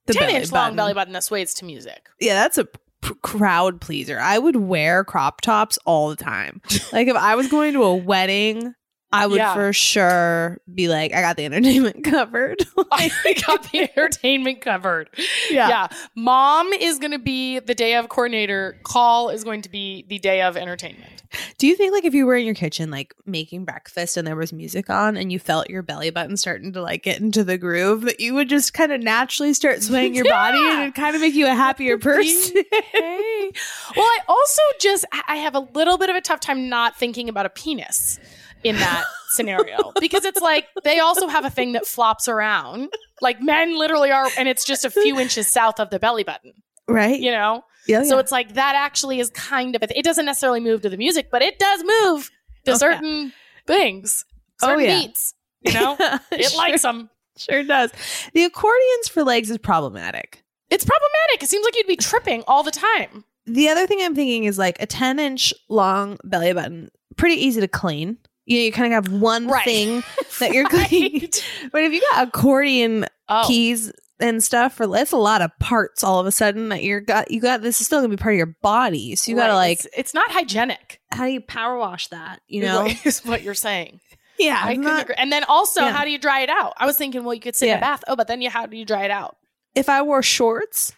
[0.06, 0.76] the 10 inch long button.
[0.76, 2.08] belly button that sways to music.
[2.20, 4.20] Yeah, that's a p- crowd pleaser.
[4.20, 6.62] I would wear crop tops all the time.
[6.94, 8.74] like if I was going to a wedding,
[9.12, 9.54] I would Yeah.
[9.56, 12.60] for sure be like, I got the entertainment covered.
[12.92, 13.10] I
[13.46, 15.10] got the entertainment covered.
[15.50, 15.88] Yeah.
[16.16, 18.78] Mom is going to be the day of coordinator.
[18.84, 21.24] Coll is going to be the day of entertainment.
[21.60, 24.36] Do you think like if you were in your kitchen like making breakfast and there
[24.36, 27.58] was music on and you felt your belly button starting to like get into the
[27.58, 31.16] groove that you would just kind of naturally start swaying your body and it'd kind
[31.16, 32.64] of make you a happier person?
[32.72, 33.52] Hey.
[33.96, 37.30] Well, I also just I have a little bit of a tough time not thinking
[37.30, 38.20] about a penis
[38.64, 42.90] in that scenario because it's like they also have a thing that flops around.
[43.22, 46.54] Like men literally are and it's just a few inches south of the belly button,
[46.88, 47.20] right?
[47.20, 47.64] you know?
[47.88, 48.04] Yeah.
[48.04, 51.30] So it's like that actually is kind of it doesn't necessarily move to the music,
[51.32, 52.30] but it does move
[52.66, 52.78] to Oh, yeah.
[52.78, 53.34] certain
[53.68, 54.26] things.
[54.62, 55.00] Oh, Certain yeah.
[55.00, 55.34] beats.
[55.62, 55.98] You know?
[56.32, 57.10] It Sure- likes them.
[57.38, 57.92] sure does.
[58.34, 60.44] The accordions for legs is problematic.
[60.70, 61.42] It's problematic.
[61.44, 63.24] It seems like you'd be tripping all the time.
[63.46, 67.60] The other thing I'm thinking is like a 10 inch long belly button, pretty easy
[67.62, 68.18] to clean.
[68.50, 69.64] You know, you kind of have one Right.
[69.64, 70.04] thing
[70.40, 71.22] that you're cleaning.
[71.22, 71.46] Right.
[71.72, 73.44] But if you got accordion Oh.
[73.48, 77.00] keys and stuff for that's a lot of parts all of a sudden that you're
[77.00, 79.16] got you got this is still gonna be part of your body.
[79.16, 81.00] So you gotta like it's, it's not hygienic.
[81.12, 82.42] how do you power wash that?
[82.48, 82.86] You know?
[83.06, 84.00] is what you're saying.
[84.40, 84.60] yeah.
[84.64, 85.16] I couldn't agree.
[85.18, 85.92] And then also, Yeah.
[85.92, 86.74] how do you dry it out?
[86.78, 88.04] I was thinking, well, you could sit in a bath.
[88.08, 89.38] Oh, but then you how do you dry it out?
[89.76, 90.92] if I wore shorts,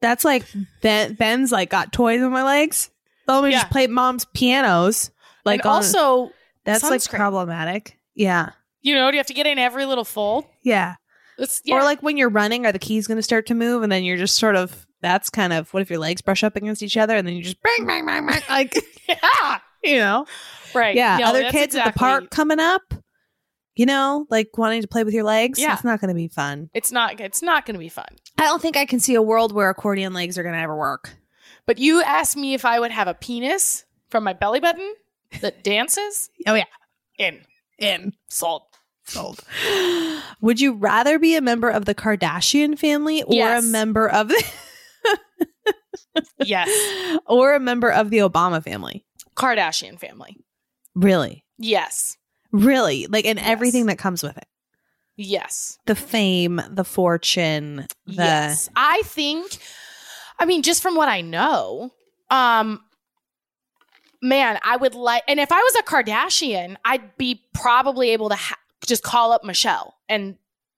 [0.00, 0.44] that's like
[0.82, 2.90] Ben Ben's like got toys on my legs.
[3.26, 3.58] Let me Yeah.
[3.62, 5.10] just play mom's pianos.
[5.44, 6.30] Like and also,
[6.64, 7.98] that's like problematic.
[8.14, 8.50] Yeah.
[8.82, 10.44] you know, do you have to get in every little fold?
[10.62, 10.96] Yeah.
[11.64, 11.76] Yeah.
[11.76, 13.82] Or like when you're running, are the keys going to start to move?
[13.82, 16.54] And then you're just sort of, that's kind of, what if your legs brush up
[16.56, 18.74] against each other and then you just bang, bang, bang, bang, like,
[19.08, 20.26] yeah, you know?
[20.74, 20.94] right.
[20.94, 21.16] Yeah.
[21.18, 22.82] No, Other kids at the park coming up,
[23.74, 25.58] you know, like wanting to play with your legs.
[25.58, 25.72] Yeah.
[25.74, 26.70] It's not going to be fun.
[26.74, 27.18] It's not.
[27.18, 28.06] It's not going to be fun.
[28.38, 30.76] I don't think I can see a world where accordion legs are going to ever
[30.76, 31.16] work.
[31.66, 34.94] But you asked me if I would have a penis from my belly button.
[35.40, 36.64] That dances Oh yeah.
[37.18, 37.40] in
[37.78, 38.12] In.
[38.28, 38.62] sold.
[39.04, 39.40] Sold.
[40.40, 43.64] Would you rather be a member of the Kardashian family or Yes.
[43.64, 44.44] a member of the
[46.44, 46.68] Yes,
[47.26, 49.04] or a member of the Obama family?
[49.34, 50.36] Kardashian family.
[50.94, 51.44] Really?
[51.58, 52.16] Yes,
[52.52, 53.06] Really?
[53.06, 53.48] Like and Yes.
[53.48, 54.46] everything that comes with it.
[55.16, 58.68] yes, The fame, the fortune, the yes.
[58.76, 59.56] I think.
[60.38, 61.90] I mean, just from what I know,
[62.30, 62.80] um,
[64.22, 68.36] man, I would like, and if I was a Kardashian, I'd be probably able to
[68.36, 68.56] ha-
[68.86, 70.36] just call up Michelle and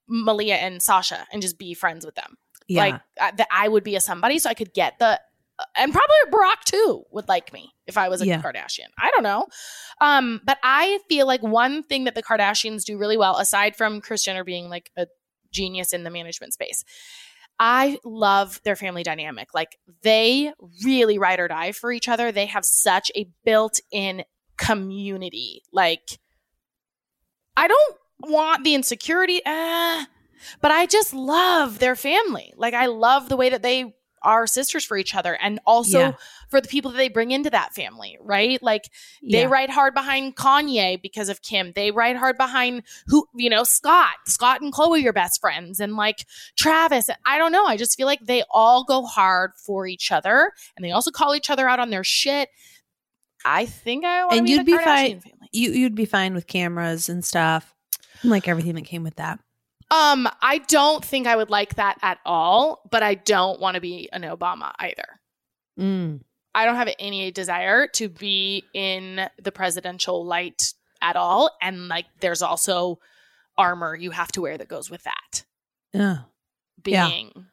[0.09, 2.37] Malia and Sasha and just be friends with them.
[2.69, 2.81] yeah.
[3.19, 5.21] Like that, I would be a somebody, so I could get the,
[5.59, 8.41] uh, and probably Barack too would like me if I was a Yeah.
[8.43, 8.89] Kardashian.
[8.99, 9.47] I don't know,
[10.01, 14.01] um, but I feel like one thing that the Kardashians do really well, aside from
[14.01, 15.07] Kris Jenner being like a
[15.53, 16.83] genius in the management space.
[17.59, 19.55] I love their family dynamic.
[19.55, 20.53] Like they
[20.85, 22.33] really ride or die for each other.
[22.33, 24.25] They have such a built-in
[24.57, 25.63] community.
[25.73, 26.19] Like
[27.57, 30.05] I don't want the insecurity, uh,
[30.61, 32.53] but I just love their family.
[32.57, 33.95] Like I love the way that they
[34.25, 36.13] are sisters for each other and also Yeah.
[36.49, 38.61] for the people that they bring into that family, right?
[38.63, 38.91] Like
[39.23, 39.47] they Yeah.
[39.47, 41.73] ride hard behind Kanye because of Kim.
[41.77, 44.15] They ride hard behind who, you know, Scott.
[44.27, 46.25] Scott and Khloe are best friends and like
[46.57, 47.09] Travis.
[47.27, 47.67] I don't know.
[47.67, 51.35] I just feel like they all go hard for each other and they also call
[51.35, 52.49] each other out on their shit.
[53.45, 55.49] I think I want And you'd the be fine- family.
[55.53, 57.75] you you'd be fine with cameras and stuff.
[58.23, 59.39] Like everything that came with that.
[59.91, 63.81] Um, I don't think I would like that at all, but I don't want to
[63.81, 65.21] be an Obama either.
[65.79, 66.21] Mm.
[66.55, 70.73] I don't have any desire to be in the presidential light
[71.03, 71.51] at all.
[71.61, 72.99] And like, there's also
[73.59, 75.45] armor you have to wear that goes with that
[75.93, 76.19] Yeah.
[76.85, 77.09] Yeah.
[77.09, 77.47] being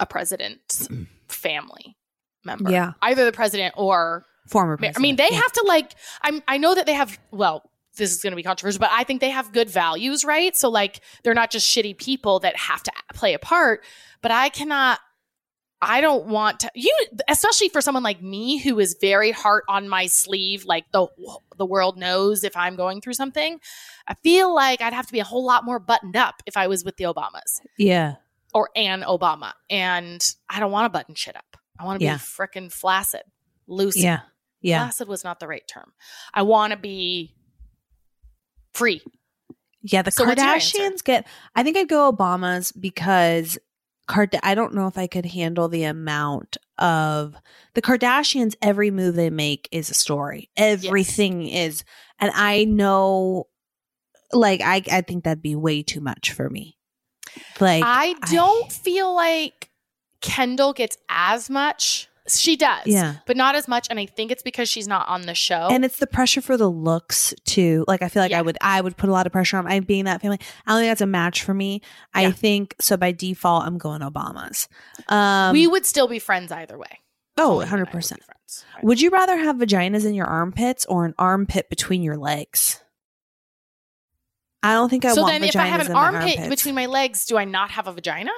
[0.00, 0.88] a president's
[1.28, 1.96] family
[2.44, 2.70] member.
[2.70, 2.92] Yeah.
[3.02, 5.28] Either the president or, Former I mean, they.
[5.30, 5.36] Yeah.
[5.40, 8.42] have to like, I'm, I know that they have, well, this is going to be
[8.42, 10.56] controversial, but I think they have good values, right?
[10.56, 13.84] So like, they're not just shitty people that have to play a part,
[14.22, 15.00] but I cannot
[15.80, 16.92] I don't want to you
[17.28, 21.06] especially for someone like me who is very heart on my sleeve like the
[21.56, 23.60] the world knows if I'm going through something.
[24.08, 26.66] I feel like I'd have to be a whole lot more buttoned up if I
[26.66, 28.16] was with the Obamas Yeah.
[28.52, 30.20] or an Obama and
[30.50, 31.56] I don't want to button shit up.
[31.78, 32.14] I want to Yeah.
[32.16, 33.22] be frickin' flaccid,
[33.68, 34.02] lucid.
[34.02, 34.20] Yeah.
[34.60, 34.80] Yeah.
[34.82, 35.92] Flaccid was not the right term.
[36.34, 37.36] I want to be
[38.74, 39.02] free.
[39.82, 40.78] Yeah, the So what's your answer?
[40.78, 41.26] Kardashians get.
[41.54, 43.58] I think I'd go Obama's because
[44.06, 44.36] Card.
[44.42, 47.36] I don't know if I could handle the amount of
[47.74, 48.54] the Kardashians.
[48.60, 50.50] Every move they make is a story.
[50.56, 51.84] Everything is,
[52.18, 53.46] and I know,
[54.32, 56.76] like I, I think that'd be way too much for me.
[57.60, 59.70] Like I don't feel like
[60.20, 62.07] Kendall gets as much.
[62.36, 62.86] She does.
[62.86, 63.16] Yeah.
[63.26, 63.86] But not as much.
[63.90, 65.68] And I think it's because she's not on the show.
[65.70, 67.84] and it's the pressure for the looks too.
[67.88, 68.40] Like I feel like Yeah.
[68.40, 70.38] I would I would put a lot of pressure on I being that family.
[70.66, 71.80] I don't think that's a match for me.
[72.14, 72.30] I Yeah.
[72.32, 74.68] think so by default I'm going Obama's.
[75.08, 77.00] Um we would still be friends either way.
[77.36, 77.92] Oh, Colleen and I would 100%.
[78.18, 78.64] be friends.
[78.82, 82.80] Would you rather have vaginas in your armpits or an armpit between your legs?
[84.62, 85.14] I don't think I would.
[85.14, 87.70] so want then, vaginas if I have an armpit between my legs, do I not
[87.70, 88.32] have a vagina?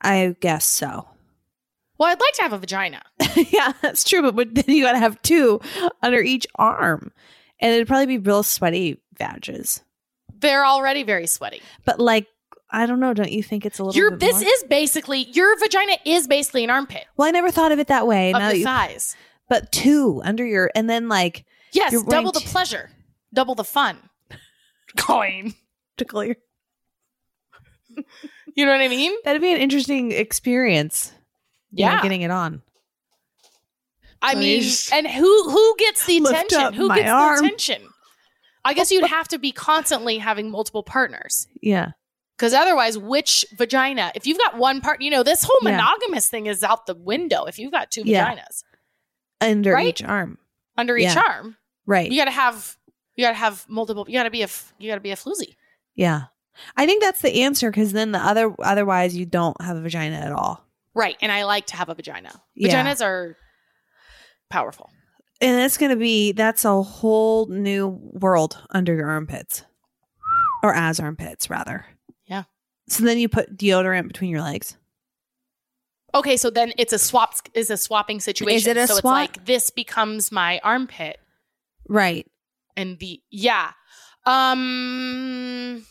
[0.00, 1.08] I guess so.
[1.98, 3.02] Well, I'd like to have a vagina.
[3.36, 4.30] yeah, that's true.
[4.32, 5.60] But, then you got to have two
[6.02, 7.12] under each arm,
[7.60, 9.82] and it'd probably be real sweaty vages.
[10.40, 11.62] They're already very sweaty.
[11.84, 12.26] But like,
[12.70, 13.14] I don't know.
[13.14, 13.96] Don't you think it's a little?
[13.98, 14.50] Your bit this more?
[14.52, 18.06] is basically your vagina is basically an armpit Well, I never thought of it that
[18.06, 18.32] way.
[18.32, 19.14] of Now the you- size.
[19.48, 22.90] but two under your, and then like Yes, double the pleasure,
[23.32, 23.96] double the fun.
[24.96, 25.54] Coin.
[25.98, 26.36] to clear.
[28.56, 29.12] You know what I mean?
[29.24, 31.12] That'd be an interesting experience.
[31.74, 32.02] You know, Yeah.
[32.02, 32.62] getting it on.
[34.22, 34.62] I So mean,
[34.92, 36.72] and who who gets the attention?
[36.72, 37.38] Who gets arm.
[37.40, 37.88] the attention?
[38.64, 41.46] I guess you'd have to be constantly having multiple partners.
[41.60, 41.92] Yeah.
[42.36, 44.10] Because otherwise, which vagina?
[44.14, 45.72] If you've got one part, you know, this whole Yeah.
[45.72, 47.44] monogamous thing is out the window.
[47.44, 48.34] If you've got two Yeah.
[48.34, 48.64] vaginas
[49.40, 49.86] Under Right?
[49.88, 50.38] each arm.
[50.76, 51.22] under each Yeah.
[51.28, 51.56] arm,
[51.86, 52.10] Right.
[52.10, 52.76] you got to have
[53.16, 54.06] you got to have multiple.
[54.08, 54.48] You got to be a
[54.78, 55.54] you got to be a floozy.
[55.94, 56.22] Yeah.
[56.76, 60.16] I think that's the answer because then the other otherwise you don't have a vagina
[60.16, 60.64] at all.
[60.94, 61.16] Right.
[61.20, 62.40] And I like to have a vagina.
[62.54, 62.84] Yeah.
[62.84, 63.36] Vaginas are
[64.50, 64.90] powerful.
[65.40, 69.64] And that's gonna be that's a whole new world under your armpits.
[70.62, 71.84] Or as armpits, rather.
[72.26, 72.44] Yeah.
[72.88, 74.76] So then you put deodorant between your legs.
[76.14, 78.56] Okay, so then it's a swap is a swapping situation.
[78.56, 79.24] Is it a so swap?
[79.28, 81.18] it's like this becomes my armpit
[81.88, 82.26] Right.
[82.76, 83.72] and the yeah.
[84.24, 85.84] Um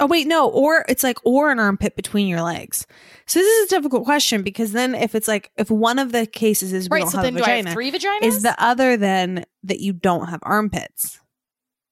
[0.00, 2.86] Oh wait, no, or it's like or an armpit between your legs.
[3.26, 6.26] So this is a difficult question because then if it's like if one of the
[6.26, 7.00] cases is we right.
[7.02, 8.22] don't So have then a do I have three vaginas?
[8.22, 11.18] is the other then that you don't have armpits?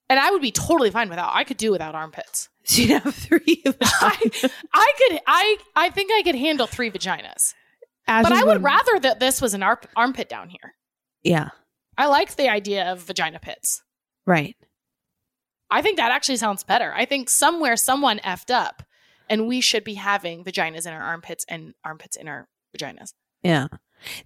[0.09, 1.30] and I would be totally fine without.
[1.32, 2.48] I could do without armpits.
[2.64, 3.62] So you have three.
[3.82, 4.30] I.
[4.74, 5.20] I could.
[5.26, 5.57] I.
[5.76, 7.55] I think I could handle three vaginas.
[8.07, 10.74] As but I would one- rather that this was an arp- armpit down here.
[11.22, 11.48] Yeah,
[11.96, 13.82] I like the idea of vagina pits.
[14.26, 14.57] right.
[15.71, 16.93] I think that actually sounds better.
[16.95, 18.83] I think somewhere someone effed up,
[19.29, 23.14] and we should be having vaginas in our armpits and armpits in our vaginas.
[23.43, 23.68] Yeah.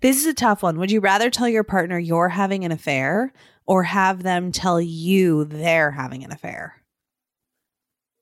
[0.01, 0.79] This is a tough one.
[0.79, 3.33] Would you rather tell your partner you're having an affair
[3.67, 6.83] or have them tell you they're having an affair?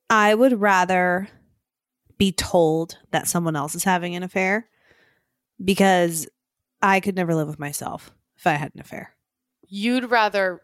[0.08, 1.28] I would rather
[2.18, 4.68] be told that someone else is having an affair
[5.62, 6.26] because
[6.80, 9.14] I could never live with myself if I had an affair.
[9.68, 10.60] You'd rather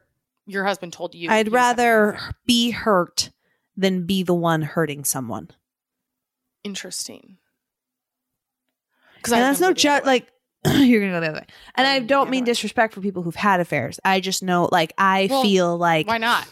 [0.49, 1.31] your husband told you.
[1.31, 3.31] I'd he was having an rather be hurt
[3.77, 5.51] than be the one hurting someone.
[6.65, 7.39] Interesting.
[9.25, 10.05] And that's no judge.
[10.05, 10.29] Like
[10.67, 11.47] you're gonna go the other way.
[11.77, 14.01] And I I'm don't mean disrespect for people who've had affairs.
[14.05, 16.47] I just know, like, I Well, feel like why not?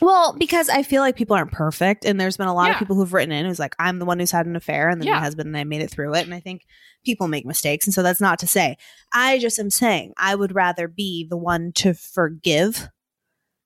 [0.00, 2.72] Well, because I feel like people aren't perfect, and there's been a lot Yeah.
[2.74, 5.00] of people who've written in who's like, "I'm the one who's had an affair," and
[5.00, 5.14] then Yeah.
[5.14, 6.24] my husband and I made it through it.
[6.26, 6.66] And I think
[7.04, 8.76] people make mistakes, and so that's not to say.
[9.12, 12.88] I just am saying I would rather be the one to forgive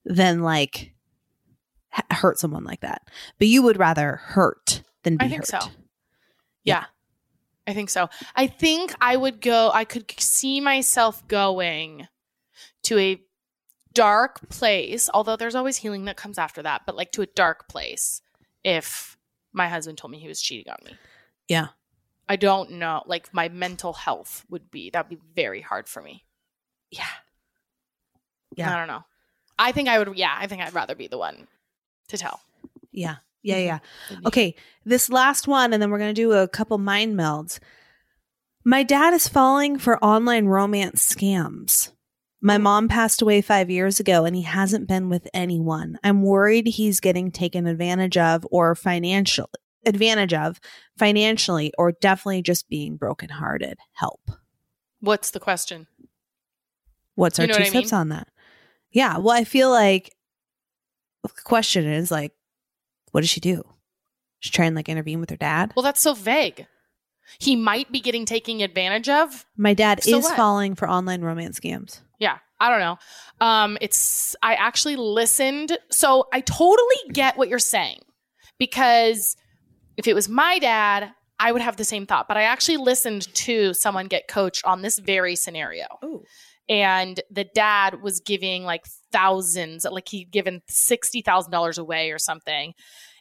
[0.05, 0.92] than like
[1.96, 3.03] h- hurt someone like that.
[3.38, 5.62] But you would rather hurt than be I think hurt.
[5.64, 5.70] so.
[6.62, 6.84] Yeah.
[7.66, 8.09] I think so.
[8.36, 12.07] I think I would go, I could see myself going
[12.84, 13.20] to a
[13.95, 17.68] dark place, although there's always healing that comes after that, but like to a dark
[17.68, 18.22] place
[18.64, 19.16] if
[19.53, 20.93] my husband told me he was cheating on me.
[21.49, 21.68] Yeah.
[22.28, 23.03] I don't know.
[23.07, 26.24] Like my mental health would be, that'd be very hard for me.
[26.91, 27.05] Yeah.
[28.57, 28.74] Yeah.
[28.74, 29.05] I don't know.
[29.59, 31.47] I think I would, yeah, I think I'd rather be the one
[32.09, 32.41] to tell.
[32.93, 33.16] Yeah.
[33.43, 33.57] Yeah.
[33.57, 33.66] Mm-hmm.
[33.66, 34.18] Yeah.
[34.26, 37.61] Okay, this last one, and then we're going to do a couple mind melds.
[38.64, 41.93] My dad is falling for online romance scams.
[42.41, 45.99] My mom passed away five years ago, and he hasn't been with anyone.
[46.05, 49.51] I'm worried he's getting taken advantage of or financial
[49.86, 50.61] advantage of
[50.99, 53.78] financially, or definitely just being brokenhearted.
[53.93, 54.30] Help.
[55.01, 55.86] What's the question?
[57.14, 58.01] What's our You know two what I steps mean?
[58.01, 58.28] on that?
[58.93, 59.18] Yeah.
[59.18, 60.14] Well, I feel like
[61.22, 62.32] the question is like,
[63.12, 63.62] what does she do?
[64.41, 65.72] She try and like intervene with her dad.
[65.74, 66.66] Well, that's so vague.
[67.38, 69.44] He might be getting taken advantage of.
[69.56, 70.36] My dad So is what?
[70.36, 72.00] falling for online romance scams.
[72.18, 72.98] Yeah, I don't know.
[73.46, 78.00] Um, it's I actually listened, so I totally get what you're saying
[78.58, 79.36] because
[79.96, 82.26] if it was my dad, I would have the same thought.
[82.28, 85.86] But I actually listened to someone get coached on this very scenario.
[86.02, 86.22] Oh.
[86.68, 92.74] and the dad was giving like thousands like he'd given $60000 away or something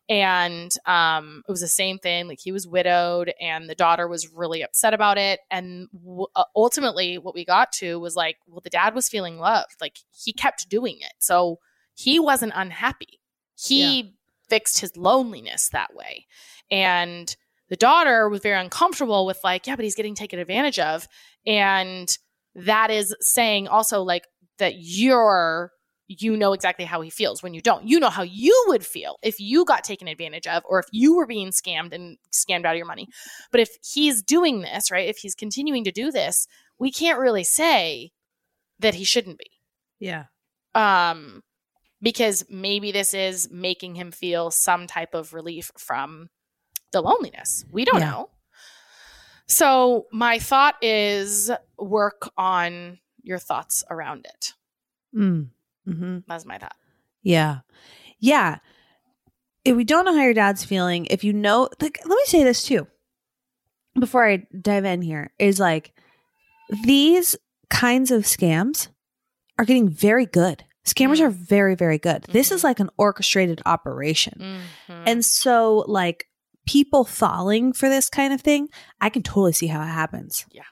[0.09, 4.31] and um it was the same thing like he was widowed and the daughter was
[4.33, 5.39] really upset about it.
[5.51, 9.37] And w- uh, ultimately what we got to was like well the dad was feeling
[9.37, 11.13] loved like he kept doing it.
[11.19, 11.59] So
[11.93, 13.19] he wasn't unhappy.
[13.59, 14.15] He
[14.49, 16.25] fixed his loneliness that way.
[16.71, 17.35] And
[17.69, 21.07] the daughter was very uncomfortable with like yeah but he's getting taken advantage of.
[21.45, 22.15] And
[22.55, 24.23] that is saying also like
[24.57, 25.71] that you're
[26.07, 29.17] you know exactly how he feels when you don't you know how you would feel
[29.21, 32.73] if you got taken advantage of or if you were being scammed and scammed out
[32.73, 33.07] of your money
[33.51, 36.47] but if he's doing this right if he's continuing to do this
[36.79, 38.11] we can't really say
[38.79, 39.51] that he shouldn't be
[39.99, 40.25] Yeah.
[40.75, 41.43] um
[42.01, 46.29] because maybe this is making him feel some type of relief from
[46.93, 48.11] the loneliness we don't Yeah.
[48.11, 48.29] know
[49.47, 54.53] so my thought is work on your thoughts around it
[55.15, 55.49] Mm.
[55.88, 56.75] Hmm that's my thought
[57.23, 57.59] Yeah.
[58.19, 58.57] Yeah.
[59.65, 62.43] If we don't know how your dad's feeling, if you know, like, let me say
[62.43, 62.88] this too
[63.99, 65.93] before I dive in here is like
[66.83, 67.35] these
[67.69, 68.89] kinds of scams
[69.59, 70.63] are getting very good.
[70.85, 71.23] Scammers Mm.
[71.25, 72.23] are very, very good.
[72.29, 72.55] This Mhm.
[72.55, 74.33] is like an orchestrated operation.
[74.88, 75.03] Mhm.
[75.07, 76.27] And so, like,
[76.65, 78.69] people falling for this kind of thing,
[79.01, 80.45] I can totally see how it happens.
[80.51, 80.63] Yeah.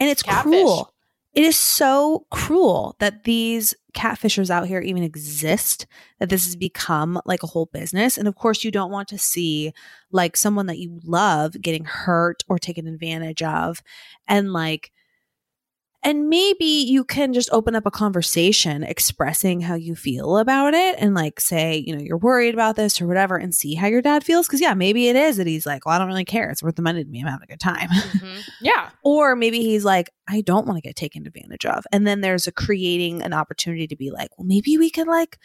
[0.00, 0.42] And it's Catfish.
[0.50, 0.92] cruel.
[1.32, 5.86] It is so cruel that these catfishers out here even exist,
[6.18, 8.18] that this has become like a whole business.
[8.18, 9.72] And of course, you don't want to see
[10.10, 13.82] like someone that you love getting hurt or taken advantage of.
[14.26, 14.90] And like,
[16.02, 20.96] and maybe you can just open up a conversation expressing how you feel about it
[20.98, 24.00] and like say, you know, you're worried about this or whatever and see how your
[24.00, 24.48] dad feels.
[24.48, 26.48] Cause yeah, maybe it is that he's like, well, I don't really care.
[26.50, 27.20] It's worth the money to me.
[27.20, 27.88] I'm having a good time.
[28.10, 28.42] Mhm.
[28.60, 31.84] yeah or maybe he's like, I don't want to get taken advantage of.
[31.92, 35.38] And then there's a creating an opportunity to be like, well, maybe we can like,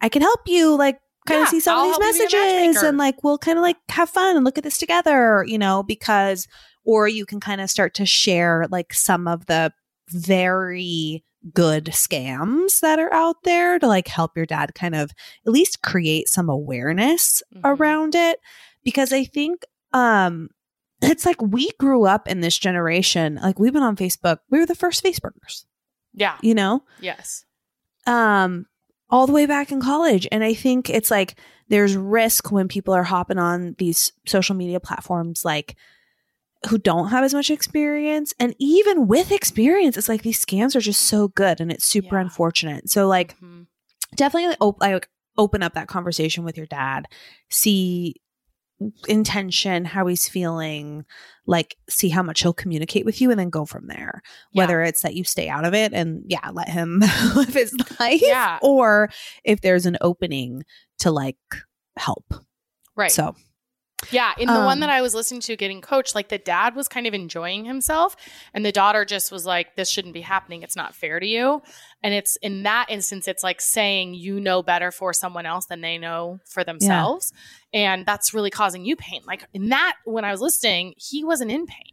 [0.00, 2.36] I can help you like kind Yeah, of see some I'll of these you be
[2.36, 5.44] a messages and like we'll kind of like have fun and look at this together,
[5.46, 6.48] you know, because
[6.84, 9.72] or you can kind of start to share like some of the
[10.12, 15.10] very good scams that are out there to like help your dad kind of
[15.46, 17.60] at least create some awareness Mhm.
[17.64, 18.38] around it
[18.84, 20.48] because I think um
[21.02, 24.66] it's like we grew up in this generation like we've been on Facebook we were
[24.66, 25.64] the first Facebookers
[26.14, 26.36] Yeah.
[26.42, 27.44] you know Yes.
[28.06, 28.66] um
[29.10, 31.38] all the way back in college and i think it's like
[31.68, 35.76] there's risk when people are hopping on these social media platforms like
[36.68, 40.80] who don't have as much experience and even with experience it's like these scams are
[40.80, 42.22] just so good and it's super Yeah.
[42.22, 43.66] unfortunate so like Mhm.
[44.14, 47.06] definitely op- like open up that conversation with your dad
[47.50, 48.14] see
[49.06, 51.04] intention how he's feeling
[51.46, 54.62] like see how much he'll communicate with you and then go from there Yeah.
[54.62, 57.00] whether it's that you stay out of it and yeah let him
[57.36, 58.58] live his life Yeah.
[58.62, 59.08] or
[59.44, 60.62] if there's an opening
[61.00, 61.36] to like
[61.96, 62.24] help
[62.96, 63.10] Right.
[63.12, 63.34] so
[64.10, 66.74] Yeah, in the one Um, that I was listening to getting coached, like the dad
[66.74, 68.16] was kind of enjoying himself
[68.52, 70.62] and the daughter just was like this shouldn't be happening.
[70.62, 71.62] It's not fair to you.
[72.02, 75.80] And it's in that instance it's like saying you know better for someone else than
[75.82, 77.32] they know for themselves.
[77.72, 79.22] And that's really causing you pain.
[79.26, 81.92] Like in that when I was listening, he wasn't in pain.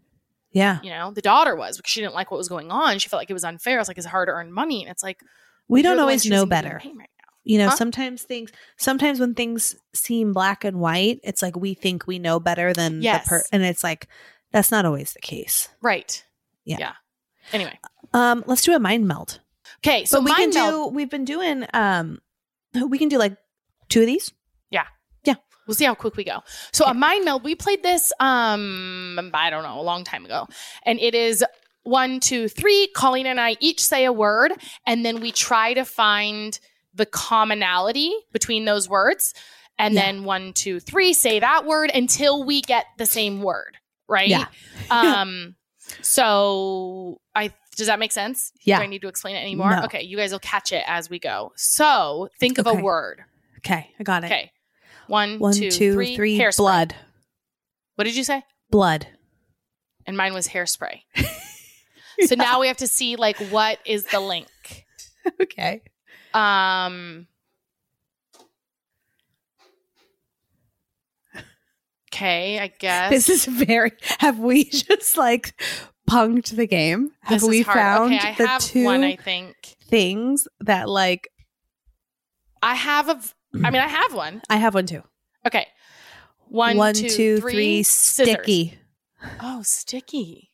[0.52, 2.98] yeah You know, the daughter was because she didn't like what was going on.
[3.00, 3.80] She felt like it was unfair.
[3.80, 5.20] It's like it's hard to earn money and it's like
[5.68, 7.10] we don't always know to be in better right.
[7.50, 7.76] You know Huh?
[7.76, 12.40] sometimes things sometimes when things seem black and white it's like we think we know
[12.40, 13.24] better than Yes.
[13.26, 14.08] the per and it's like
[14.52, 16.24] that's not always the case Right.
[16.66, 16.78] Yeah.
[16.80, 16.94] Yeah.
[17.52, 17.78] Anyway.
[18.14, 19.40] um let's do a mind meld
[19.86, 20.06] Okay.
[20.06, 22.20] So so we can meld- do we've been doing um
[22.88, 23.36] we can do like
[23.90, 24.32] two of these
[24.70, 24.86] Yeah.
[25.26, 25.36] Yeah.
[25.66, 26.40] We'll see how quick we go.
[26.72, 30.48] So a mind meld, we played this um I don't know, a long time ago.
[30.86, 31.44] And it is
[31.84, 32.88] one, two, three.
[32.96, 34.52] Colleen and I each say a word,
[34.86, 36.60] and then we try to find
[37.00, 39.34] the commonality between those words.
[39.80, 40.02] And Yeah.
[40.02, 43.78] then one, two, three, say that word until we get the same word.
[44.08, 44.30] Right?
[44.30, 44.46] Yeah.
[44.92, 45.56] um
[46.02, 48.52] so I does that make sense?
[48.64, 48.78] Yeah.
[48.80, 49.72] Do I need to explain it anymore?
[49.72, 49.84] No.
[49.84, 51.54] Okay, you guys will catch it as we go.
[51.56, 52.80] So think of Okay.
[52.80, 53.24] a word.
[53.60, 54.52] okay i got it Okay.
[55.08, 56.16] One, one two, two three.
[56.16, 56.58] three Hairspray.
[56.58, 56.96] blood
[57.96, 58.44] What did you say?
[58.70, 59.08] blood
[60.06, 61.02] And mine was hairspray.
[62.28, 64.50] So now we have to see like what is the link.
[65.42, 65.82] okay
[66.34, 67.28] Um
[72.12, 73.12] Okay, I guess.
[73.12, 75.54] this is very have we just like
[76.10, 79.56] punked the game have This we found okay, the two one, I think.
[79.84, 81.30] things that like
[82.64, 83.20] I have a
[83.64, 84.42] I mean I have one.
[84.50, 85.04] i have one too
[85.46, 85.68] Okay.
[86.48, 88.78] One, One, two, two, three, sticky
[89.40, 90.50] Oh, sticky.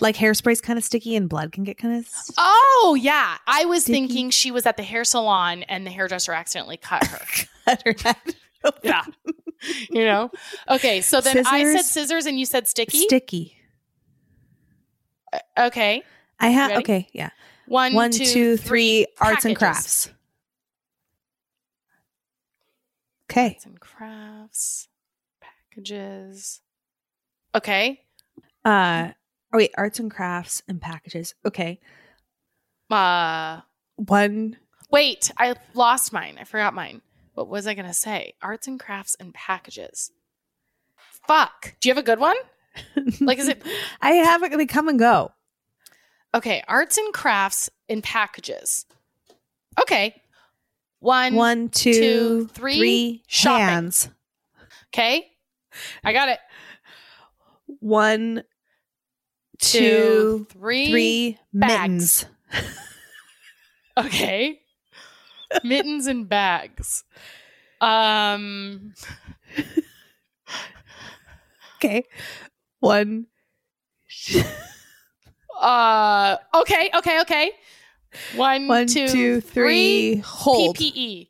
[0.00, 3.38] Like hairspray's kind of sticky and blood can get kind of Oh yeah.
[3.46, 3.92] I was Sticky.
[4.06, 7.18] thinking she was at the hair salon and the hairdresser accidentally cut her.
[7.64, 8.36] cut her Head.
[8.82, 9.04] Yeah.
[9.90, 10.30] you know?
[10.68, 11.90] Okay, so then I said Scissors.
[11.90, 12.98] scissors and you said sticky.
[12.98, 13.56] sticky
[15.58, 16.02] okay.
[16.40, 17.30] i have okay yeah
[17.66, 20.10] One, one two, two three arts and crafts
[23.30, 24.88] okay Arts and crafts.
[25.40, 26.60] Packages.
[27.54, 28.00] Okay.
[28.64, 29.10] uh
[29.52, 31.78] oh wait arts and crafts and packages okay
[32.90, 33.60] Uh
[33.96, 34.56] one
[34.90, 36.36] wait, I lost mine.
[36.40, 37.02] I forgot mine.
[37.34, 38.34] What was I gonna say?
[38.40, 40.10] Arts and crafts and packages.
[41.26, 41.74] Fuck.
[41.80, 42.36] Do you have a good one?
[43.20, 43.62] Like is it
[44.02, 45.32] i have it they come and go
[46.36, 48.84] okay, arts and crafts and packages.
[49.80, 50.20] Okay.
[51.00, 53.66] One, one two two, three, three shopping.
[53.66, 54.10] hands
[54.88, 55.26] okay.
[56.04, 56.38] I got it.
[57.80, 58.42] one
[59.58, 62.26] Two, two three, three bags.
[62.52, 62.52] mittens
[63.98, 64.60] Okay.
[65.64, 67.04] Mittens and bags.
[67.80, 68.92] Um
[71.76, 72.04] okay
[72.80, 73.26] one
[75.60, 77.50] uh okay, okay, okay.
[78.34, 80.22] One, one two, two three three.
[80.24, 81.28] hold PPE.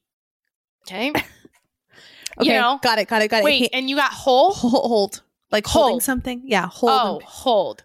[0.86, 1.10] Okay.
[1.10, 1.22] okay
[2.42, 2.78] you know.
[2.82, 4.52] got it got it got it Wait, and you got whole?
[4.52, 5.22] hold, hold.
[5.50, 6.02] like holding Hold.
[6.02, 7.84] something yeah hold oh, hold.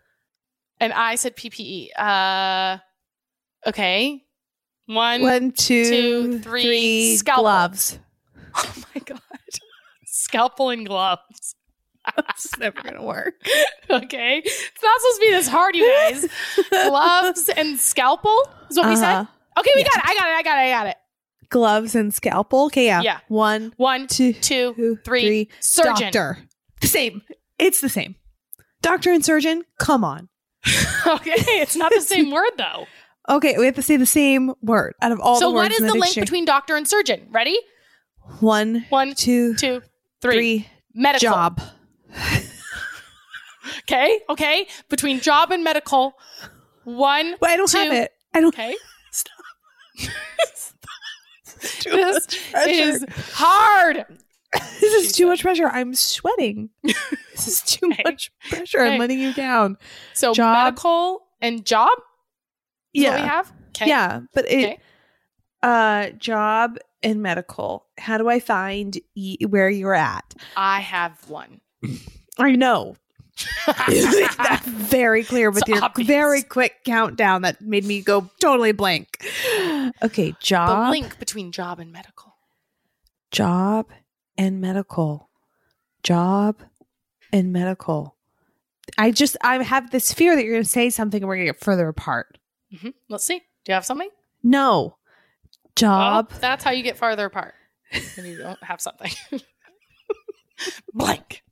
[0.82, 1.90] And I said PPE.
[1.98, 2.78] Uh
[3.68, 4.24] okay.
[4.88, 7.44] One, one two two, three, three scalpel.
[7.44, 8.00] gloves
[8.56, 9.22] oh my god.
[10.06, 11.56] Scalpel and gloves.
[12.30, 13.36] it's never gonna work
[13.90, 14.42] Okay.
[14.44, 16.28] It's not supposed to be this hard, you guys.
[16.72, 18.36] gloves and scalpel
[18.70, 19.14] is what we said.
[19.14, 19.60] Uh-huh.
[19.60, 19.88] Okay, we Yeah.
[19.96, 20.10] got it.
[20.10, 20.34] I got it.
[20.34, 20.62] I got it.
[20.62, 20.98] I got it.
[21.50, 23.20] gloves and scalpel okay yeah Yeah.
[23.28, 25.22] one One, two two, two, three.
[25.22, 25.50] three.
[25.60, 25.94] Surgeon.
[26.12, 26.38] doctor
[26.82, 27.22] the same
[27.60, 28.16] it's the same
[28.82, 30.28] doctor and surgeon come on
[31.08, 32.86] Okay, it's not the same word though.
[33.30, 35.72] okay we have to say the same word out of all so the words what
[35.74, 37.28] is in the, link between doctor and surgeon?
[37.32, 37.58] Ready?
[38.40, 39.82] One, One, two, two,
[40.22, 40.34] three.
[40.34, 40.68] three.
[40.94, 41.30] Medical.
[41.30, 41.62] Job.
[43.84, 44.20] Okay.
[44.30, 44.68] Okay.
[44.90, 46.14] Between job and medical.
[46.84, 47.36] One.
[47.42, 48.12] Wait, I don't have it.
[48.34, 48.54] I don't.
[48.54, 48.76] Okay.
[51.80, 54.06] Too This much is hard.
[54.82, 55.68] this is too much pressure.
[55.68, 56.70] I'm sweating.
[56.84, 58.02] this is too Okay.
[58.06, 58.80] much pressure.
[58.82, 58.94] Okay.
[58.94, 59.78] I'm letting you down.
[60.14, 60.66] So Job.
[60.66, 61.90] medical and job.
[62.94, 63.52] What we have.
[63.70, 63.88] Okay.
[63.88, 64.80] Yeah, but it Okay.
[65.64, 67.86] uh job and medical.
[67.98, 70.36] How do I find y- where you're at?
[70.58, 71.62] I have one.
[72.38, 72.96] I know.
[73.66, 76.08] That's very clear with It's your obvious.
[76.08, 79.26] very quick countdown that made me go totally blank.
[80.04, 82.36] Okay, The job, link between job and medical.
[83.32, 83.88] job
[84.38, 85.30] and medical.
[86.04, 86.62] Job
[87.32, 88.16] and medical.
[88.98, 91.48] I just I have this fear that you're going to say something and we're going
[91.48, 92.38] to get further apart.
[92.80, 93.40] hmm Let's see.
[93.40, 94.10] Do you have something?
[94.44, 94.98] No.
[95.76, 96.30] Job.
[96.32, 97.54] Well, that's how you get farther apart.
[98.16, 99.12] When you don't have something.
[100.94, 101.44] Blank.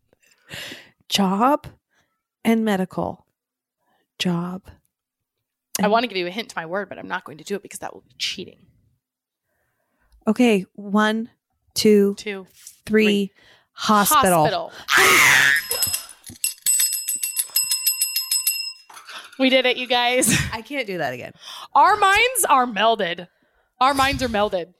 [1.08, 1.68] job
[2.44, 3.26] and medical.
[4.18, 4.64] Job.
[5.82, 7.44] I want to give you a hint to my word, but I'm not going to
[7.44, 8.66] do it because that will be cheating.
[10.28, 11.30] Okay, one,
[11.80, 12.48] two, Two.
[12.86, 13.32] three.
[13.74, 14.72] Hospital.
[14.88, 15.80] Hospital.
[19.40, 20.30] we did it, you guys.
[20.54, 21.32] I can't do that again.
[21.74, 23.28] Our minds are melded.
[23.80, 24.74] Our minds are melded.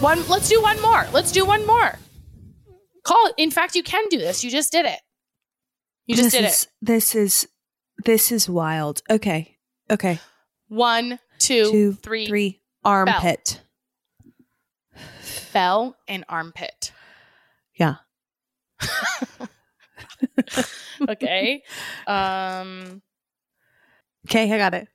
[0.00, 0.26] One.
[0.28, 1.06] Let's do one more.
[1.12, 1.98] Let's do one more.
[3.04, 3.32] Call.
[3.36, 4.42] In fact, you can do this.
[4.42, 4.98] You just did it.
[6.06, 6.68] You just this did is, it.
[6.82, 7.48] This is
[8.04, 9.02] this is wild.
[9.08, 9.56] Okay.
[9.90, 10.18] Okay.
[10.68, 12.26] One, two, Two, three.
[12.26, 12.60] three.
[12.84, 13.44] Armpit.
[13.54, 13.65] Bell
[16.08, 16.92] and armpit.
[17.74, 17.96] Yeah.
[21.08, 21.62] Okay.
[22.06, 23.02] um.
[24.26, 24.88] Okay, I got it.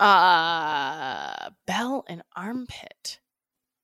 [0.00, 1.50] Uh.
[1.66, 3.20] Bell and armpit.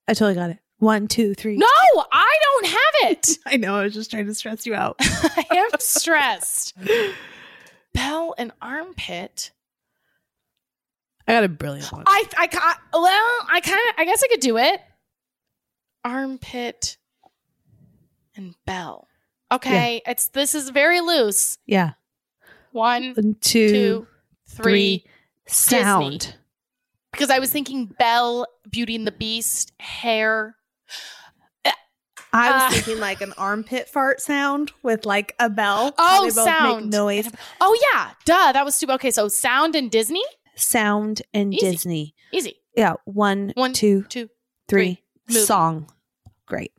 [0.08, 0.58] I totally got it.
[0.78, 1.56] One, two, three.
[1.56, 1.66] No,
[2.10, 3.28] I don't have it.
[3.46, 3.76] I know.
[3.76, 4.96] I was just trying to stress you out.
[5.00, 6.74] I am stressed.
[7.92, 9.52] Bell and armpit.
[11.28, 12.04] I got a brilliant one.
[12.06, 14.80] I I well, I kind of I guess I could do it.
[16.04, 16.96] Armpit
[18.36, 19.06] and bell.
[19.52, 21.58] Okay, it's this is very loose.
[21.66, 21.92] yeah.
[22.72, 24.06] One, One, two, two,
[24.46, 24.62] three.
[24.64, 25.04] three.
[25.46, 26.36] Sound.
[27.10, 30.54] Because I was thinking Belle, Beauty and the Beast, hair.
[32.32, 35.92] I was Uh, thinking like an armpit fart sound with like a bell.
[35.98, 36.84] Oh, How they both sound.
[36.84, 37.28] Make noise.
[37.60, 38.94] Oh yeah, duh, that was stupid.
[38.94, 40.22] Okay, so sound and Disney,
[40.54, 41.66] Sound and Easy.
[41.70, 42.14] Disney.
[42.32, 42.54] easy.
[42.76, 42.94] Yeah.
[43.04, 44.28] One, One, two, two,
[44.68, 45.02] three.
[45.30, 45.44] Movie.
[45.46, 45.90] Song.
[46.46, 46.72] Great.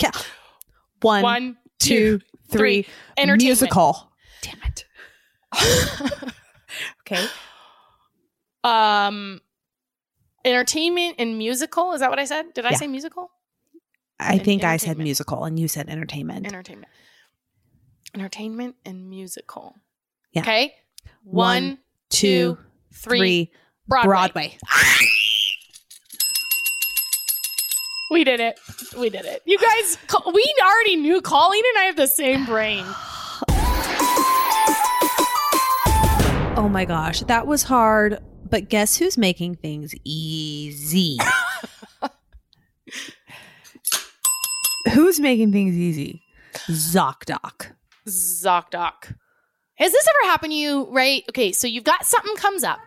[0.00, 0.10] Yeah.
[1.00, 2.86] One, one, two, two, three.
[3.16, 3.42] Entertainment.
[3.42, 4.12] Musical.
[4.42, 4.84] Damn it.
[7.02, 7.26] Okay.
[8.64, 9.40] um,
[10.44, 11.92] entertainment and musical.
[11.92, 12.54] Is that what I said?
[12.54, 12.76] Did I Yeah.
[12.78, 13.30] say musical?
[14.18, 16.46] I And think I said musical and you said entertainment.
[16.46, 16.90] Entertainment.
[18.14, 19.76] Entertainment and musical.
[20.32, 20.40] Yeah.
[20.42, 20.74] Okay.
[21.24, 21.78] One, One,
[22.08, 22.58] two, two,
[22.94, 23.18] three.
[23.18, 23.52] three.
[23.88, 24.08] Broadway.
[24.08, 24.58] Broadway.
[28.12, 28.60] We did it.
[28.94, 29.40] We did it.
[29.46, 29.96] You guys,
[30.34, 32.84] we already knew Colleen and I have the same brain.
[36.58, 38.18] Oh my gosh, that was hard.
[38.50, 41.16] But guess who's making things easy?
[44.92, 46.22] who's making things easy?
[46.68, 47.72] ZocDoc.
[48.06, 49.14] ZocDoc.
[49.76, 51.24] Has this ever happened to you, right?
[51.30, 52.80] Okay, so you've got something comes up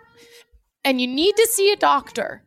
[0.84, 2.45] and you need to see a doctor.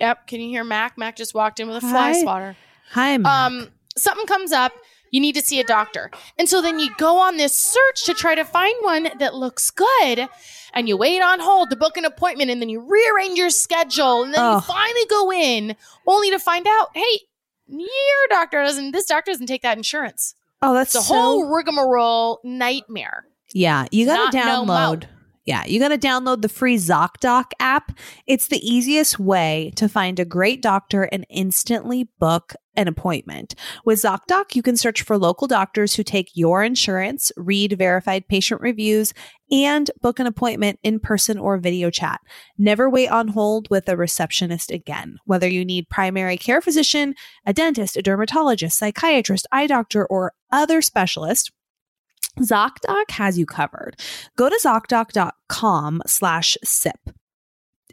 [0.00, 0.96] Yep, can you hear Mac?
[0.96, 2.22] Mac just walked in with a fly Hi.
[2.22, 2.56] swatter.
[2.92, 3.30] Hi, Mac.
[3.32, 4.72] Um, something comes up,
[5.10, 6.10] you need to see a doctor.
[6.38, 9.70] And so then you go on this search to try to find one that looks
[9.70, 10.28] good.
[10.72, 14.22] And you wait on hold to book an appointment and then you rearrange your schedule
[14.22, 15.76] and then you finally go in
[16.06, 17.20] only to find out, hey,
[17.66, 17.88] your
[18.30, 20.34] doctor doesn't this doctor doesn't take that insurance.
[20.62, 23.26] oh, that's It's a so- whole rigmarole nightmare.
[23.52, 24.72] Yeah, you got to Not no mo.
[24.74, 25.04] download.
[25.50, 27.98] Yeah, you got to download the free ZocDoc app.
[28.28, 33.56] It's the easiest way to find a great doctor and instantly book an appointment.
[33.84, 38.60] With ZocDoc, you can search for local doctors who take your insurance, read verified patient
[38.60, 39.12] reviews,
[39.50, 42.20] and book an appointment in person or video chat.
[42.56, 45.16] Never wait on hold with a receptionist again.
[45.24, 50.80] Whether you need primary care physician, a dentist, a dermatologist, psychiatrist, eye doctor, or other
[50.80, 51.50] specialist,
[52.38, 53.96] ZocDoc has you covered.
[54.36, 57.10] Go to ZocDoc.com slash SIP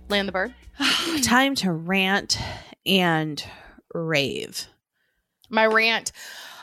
[0.08, 0.54] Land the bird.
[1.22, 2.38] Time to rant
[2.84, 3.42] and
[3.94, 4.66] rave.
[5.48, 6.12] My rant.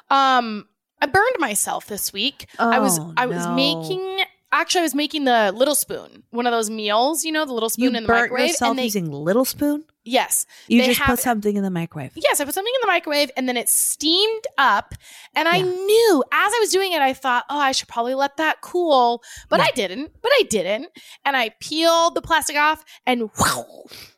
[0.10, 0.68] Um,
[1.02, 2.48] I burned myself this week.
[2.60, 3.56] I was Oh, I was no.
[3.56, 4.20] making
[4.52, 7.70] actually I was making the little spoon, one of those meals, you know, the little
[7.70, 8.48] spoon You in the burnt microwave.
[8.50, 9.84] yourself and they, using little spoon.
[10.06, 12.12] yes, You just have- put something in the microwave.
[12.16, 14.94] yes, I put something in the microwave and then it steamed up.
[15.36, 15.64] And I Yeah.
[15.66, 19.22] knew as I was doing it, I thought, oh, I should probably let that cool,
[19.50, 19.66] but Yeah.
[19.66, 20.12] I didn't.
[20.22, 20.90] But I didn't,
[21.26, 23.30] and I peeled the plastic off and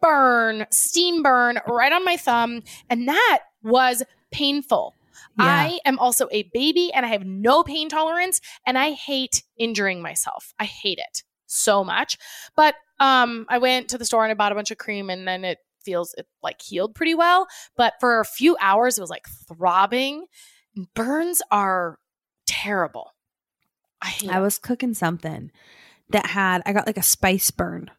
[0.01, 4.93] burn, steam burn right on my thumb, and that was painful.
[5.39, 5.45] Yeah.
[5.45, 10.01] I am also a baby and I have no pain tolerance and I hate injuring
[10.01, 10.53] myself.
[10.59, 12.17] I hate it so much.
[12.55, 15.27] But um I went to the store and I bought a bunch of cream and
[15.27, 19.09] then it feels it like healed pretty well, but for a few hours it was
[19.09, 20.25] like throbbing.
[20.95, 21.97] Burns are
[22.45, 23.13] terrible.
[24.01, 25.51] I hate I was cooking something
[26.09, 27.91] that had I got like a spice burn.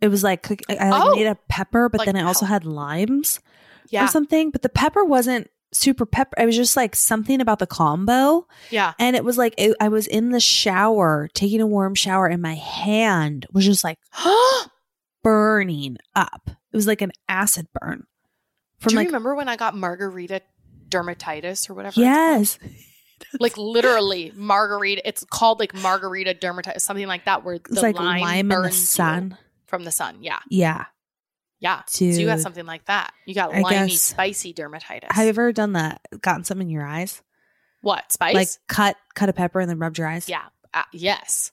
[0.00, 1.14] It was like cook, I, I like Oh!
[1.16, 3.40] made a pepper, but Like then I also had limes
[3.88, 4.04] yeah.
[4.04, 4.50] or something.
[4.50, 6.34] But the pepper wasn't super pepper.
[6.40, 8.92] It was just like something about the combo, Yeah.
[8.98, 12.42] and it was like it, I was in the shower taking a warm shower, and
[12.42, 13.98] my hand was just like
[15.22, 16.42] burning up.
[16.72, 18.06] It was like an acid burn
[18.78, 20.40] from Do you like remember when I got margarita
[20.88, 22.00] dermatitis or whatever?
[22.00, 22.58] yes,
[23.40, 25.06] like literally margarita.
[25.06, 28.54] It's called like margarita dermatitis, something like that, where the like lime, lime in the
[28.54, 29.36] burns sun.
[29.66, 30.18] from the sun.
[30.20, 30.86] Yeah, Yeah.
[31.62, 31.80] Yeah.
[31.86, 33.14] So you got something like that.
[33.24, 35.10] You got I limey, guess- spicy dermatitis.
[35.12, 36.02] Have you ever done that?
[36.20, 37.22] Gotten something in your eyes?
[37.80, 38.34] what spice?
[38.34, 40.28] Like cut cut a pepper and then rubbed your eyes?
[40.28, 40.44] yeah,
[40.74, 41.50] uh, yes.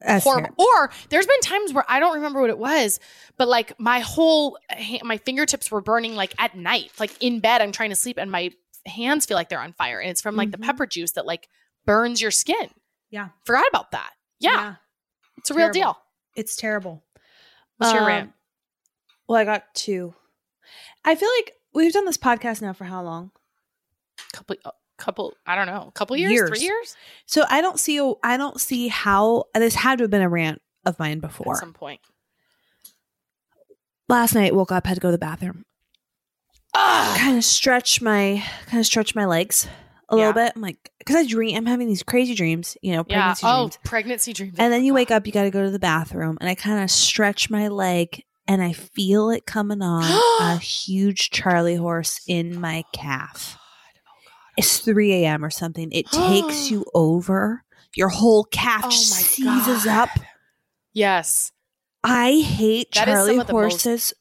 [0.00, 0.46] That's Horrible.
[0.56, 0.64] terrible.
[0.64, 2.98] Or there's been times where I don't remember what it was,
[3.38, 4.58] but like my whole
[5.04, 7.62] my fingertips were burning like at night, like in bed.
[7.62, 8.50] I'm trying to sleep, and my
[8.86, 10.64] hands feel like they're on fire, and it's from like the Mhm.
[10.64, 11.48] pepper juice that like
[11.84, 12.70] burns your skin.
[13.10, 13.28] Yeah.
[13.44, 14.10] forgot about that.
[14.40, 14.74] Yeah,
[15.38, 15.96] it's a real deal.
[16.34, 17.04] It's terrible.
[17.76, 18.32] What's your Um, rant?
[19.32, 20.12] Well, I got two.
[21.06, 23.30] I feel like we've done this podcast now for how long?
[24.34, 26.48] couple uh, couple i don't know A couple years, Years.
[26.50, 30.20] three years So I don't see I don't see how this had to have been
[30.22, 31.54] a rant of mine before.
[31.54, 32.00] at some point
[34.08, 35.64] Last night woke up, had to go to the bathroom.
[36.74, 37.18] Ugh.
[37.18, 39.66] Kind of stretch my kind of stretch my legs
[40.10, 40.26] a Yeah.
[40.26, 40.52] little bit.
[40.54, 43.62] I'm like because I dream I'm having these crazy dreams, you know, yeah pregnancy oh
[43.68, 43.78] dreams.
[43.84, 46.50] pregnancy dreams And then you wake up, you got to go to the bathroom, and
[46.50, 50.02] I kind of stretch my leg, and I feel it coming on
[50.40, 53.58] a huge Charlie horse in my calf.
[54.56, 55.44] It's 3 a.m.
[55.44, 55.90] or something.
[55.92, 57.64] It takes you over.
[57.94, 60.08] Your whole calf Oh my seizes God.
[60.08, 60.24] up.
[60.92, 61.52] yes
[62.04, 64.14] I hate That Charlie of the most- horses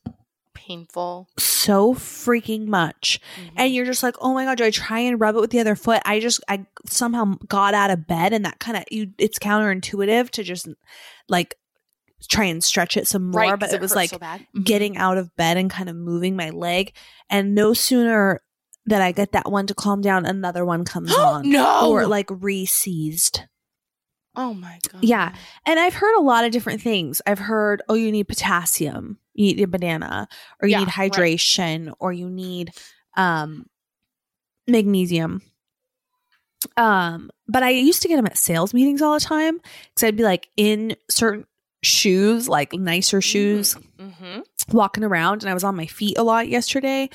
[0.53, 3.19] painful so freaking much.
[3.39, 3.51] Mhm.
[3.57, 5.59] And you're just like, oh my god, do I try and rub it with the
[5.59, 6.01] other foot?
[6.05, 10.30] I just I somehow got out of bed and that kind of you it's counterintuitive
[10.32, 10.67] to just
[11.28, 11.55] like
[12.30, 13.41] try and stretch it some more.
[13.41, 14.17] right but 'cause it was like so.
[14.19, 14.63] Mhm.
[14.63, 16.93] getting out of bed and kind of moving my leg.
[17.30, 18.41] And no sooner
[18.86, 21.49] that I get that one to calm down, another one comes on.
[21.49, 23.41] no Or like re-seized.
[24.36, 25.36] oh my god Yeah.
[25.65, 27.22] And I've heard a lot of different things.
[27.28, 30.28] I've heard, oh, you need potassium, you need a banana,
[30.61, 31.11] or you Yeah, need right.
[31.11, 32.72] hydration, or you need
[33.17, 33.65] um
[34.67, 35.41] magnesium.
[36.78, 39.59] Um, but I used to get them at sales meetings all the time
[39.89, 41.45] because I'd be like in certain
[41.84, 44.41] shoes, like nicer shoes, mm-hmm.
[44.71, 47.09] walking around, and I was on my feet a lot yesterday.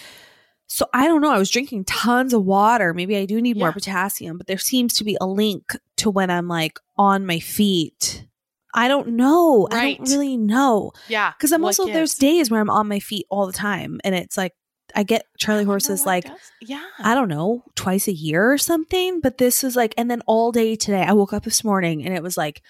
[0.68, 1.30] So I don't know.
[1.30, 2.92] I was drinking tons of water.
[2.92, 6.28] Maybe I do need more potassium, but there seems to be a link to when
[6.28, 8.26] I'm like on my feet.
[8.74, 9.68] I don't know.
[9.70, 13.26] I don't really know yeah because I'm also there's days where I'm on my feet
[13.30, 14.52] all the time, and it's like
[14.94, 18.58] I get Charlie I horses like does- yeah I don't know twice a year or
[18.58, 19.20] something.
[19.20, 22.14] But this is like, and then all day today, I woke up this morning and
[22.14, 22.62] it was like,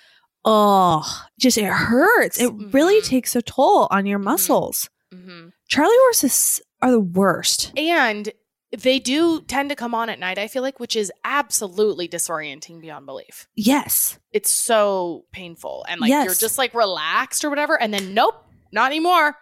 [0.47, 1.03] oh,
[1.39, 2.41] just it hurts.
[2.41, 3.07] It really Mhm.
[3.07, 4.89] takes a toll on your muscles.
[5.13, 5.51] Mhm.
[5.69, 7.73] Charlie horses are the worst.
[7.77, 8.33] and
[8.77, 12.81] they do tend to come on at night i feel like which is absolutely disorienting
[12.81, 14.19] beyond belief Yes.
[14.33, 18.35] it's so painful and like you're just like relaxed or whatever and then nope
[18.73, 19.37] not anymore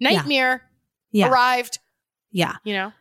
[0.00, 0.62] nightmare
[1.10, 1.28] Yeah.
[1.28, 1.80] arrived
[2.30, 2.54] Yeah.
[2.64, 2.92] you know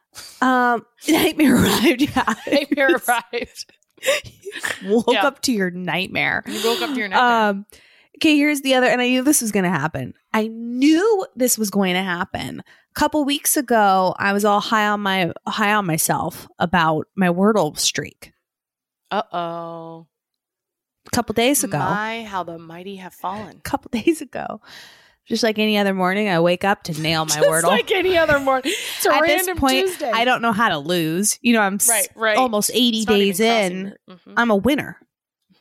[0.42, 2.02] Um, nightmare arrived.
[2.02, 2.34] Yeah.
[2.48, 3.72] nightmare arrived
[4.86, 5.26] Woke Yeah.
[5.26, 6.44] up to your nightmare.
[6.48, 7.66] you woke up to your nightmare Um,
[8.18, 10.14] okay, here's the other, and I knew this was going to happen.
[10.34, 12.60] I knew this was going to happen.
[12.60, 17.28] A couple weeks ago, I was all high on my high on myself about my
[17.30, 18.32] Wordle streak.
[19.12, 20.08] Uh oh.
[21.08, 21.78] a couple days ago.
[21.80, 23.58] My, how the mighty have fallen.
[23.58, 24.62] a couple days ago.
[25.28, 27.36] Just like any other morning, I wake up to nail my wordle.
[27.42, 27.70] Just wordle.
[27.70, 28.72] like any other morning.
[28.98, 30.10] It's a At this point, Tuesday.
[30.12, 31.38] I don't know how to lose.
[31.42, 32.38] You know, I'm Right, right.
[32.38, 33.94] almost 80 It's days in.
[34.10, 34.34] Mhm.
[34.38, 34.98] I'm a winner.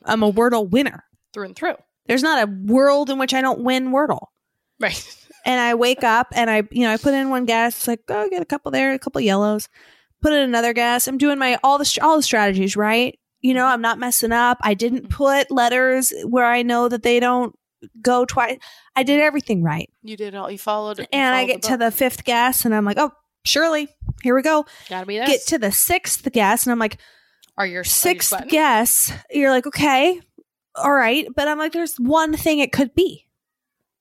[0.05, 1.03] I'm a Wordle winner.
[1.33, 1.75] through and through.
[2.05, 4.27] There's not a world in which I don't win Wordle.
[4.79, 5.03] Right.
[5.45, 7.77] And I wake up and I, you know, I put in one guess.
[7.77, 9.69] It's like, oh, get a couple there, a couple yellows.
[10.21, 11.07] Put in another guess.
[11.07, 13.17] I'm doing my all the all the strategies right.
[13.39, 14.57] You know, I'm not messing up.
[14.61, 17.55] I didn't put letters where I know that they don't
[18.01, 18.57] go twice.
[18.97, 19.91] I did everything right.
[20.01, 20.49] You did all.
[20.49, 20.97] You followed.
[20.97, 23.11] You And I followed get to the fifth guess and I'm like, oh,
[23.45, 23.89] surely,
[24.23, 24.65] here we go.
[24.89, 25.29] Gotta be this.
[25.29, 26.97] Get to the sixth guess and I'm like,
[27.57, 29.13] Are your sixth Are guess.
[29.29, 30.19] You're like, okay,
[30.75, 31.27] all right.
[31.35, 33.27] But I'm like, there's one thing it could be.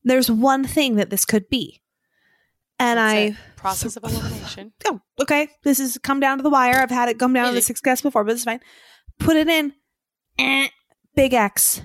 [0.02, 1.82] There's one thing that this could be.
[2.78, 4.72] And That's I, process of elimination.
[4.86, 6.76] oh, okay, this is come down to the wire.
[6.76, 8.60] I've had it come down to the sixth guess before, but it's fine.
[9.18, 9.74] Put it in.
[10.38, 10.68] Eh,
[11.14, 11.82] big X.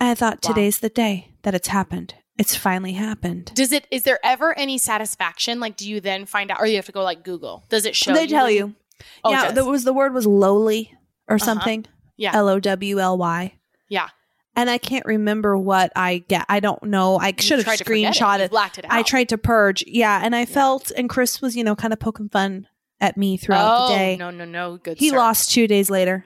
[0.00, 0.52] I thought Wow.
[0.52, 2.12] today's the day that it's happened.
[2.38, 3.52] It's finally happened.
[3.54, 3.86] Does it?
[3.92, 5.60] Is there ever any satisfaction?
[5.60, 7.64] Like, do you then find out, or you have to go like Google?
[7.68, 8.12] Does it show?
[8.12, 8.74] they tell you.
[9.22, 10.92] Oh, yeah, there was the word was lowly
[11.28, 11.44] or Uh-huh.
[11.44, 11.86] something.
[12.16, 12.32] Yeah.
[12.34, 13.54] L O W L Y.
[13.88, 14.08] Yeah.
[14.56, 16.46] And I can't remember what I get.
[16.48, 17.16] I don't know.
[17.16, 18.50] I should have screenshot You it.
[18.50, 18.92] blacked it out.
[18.92, 19.84] I tried to purge.
[19.86, 20.20] Yeah.
[20.24, 22.66] And I felt, and Chris was, you know, kind of poking fun
[23.00, 24.16] at me throughout oh, the day.
[24.16, 24.78] No, no, no.
[24.78, 24.98] Good.
[24.98, 25.16] he sir.
[25.16, 26.24] lost two days later.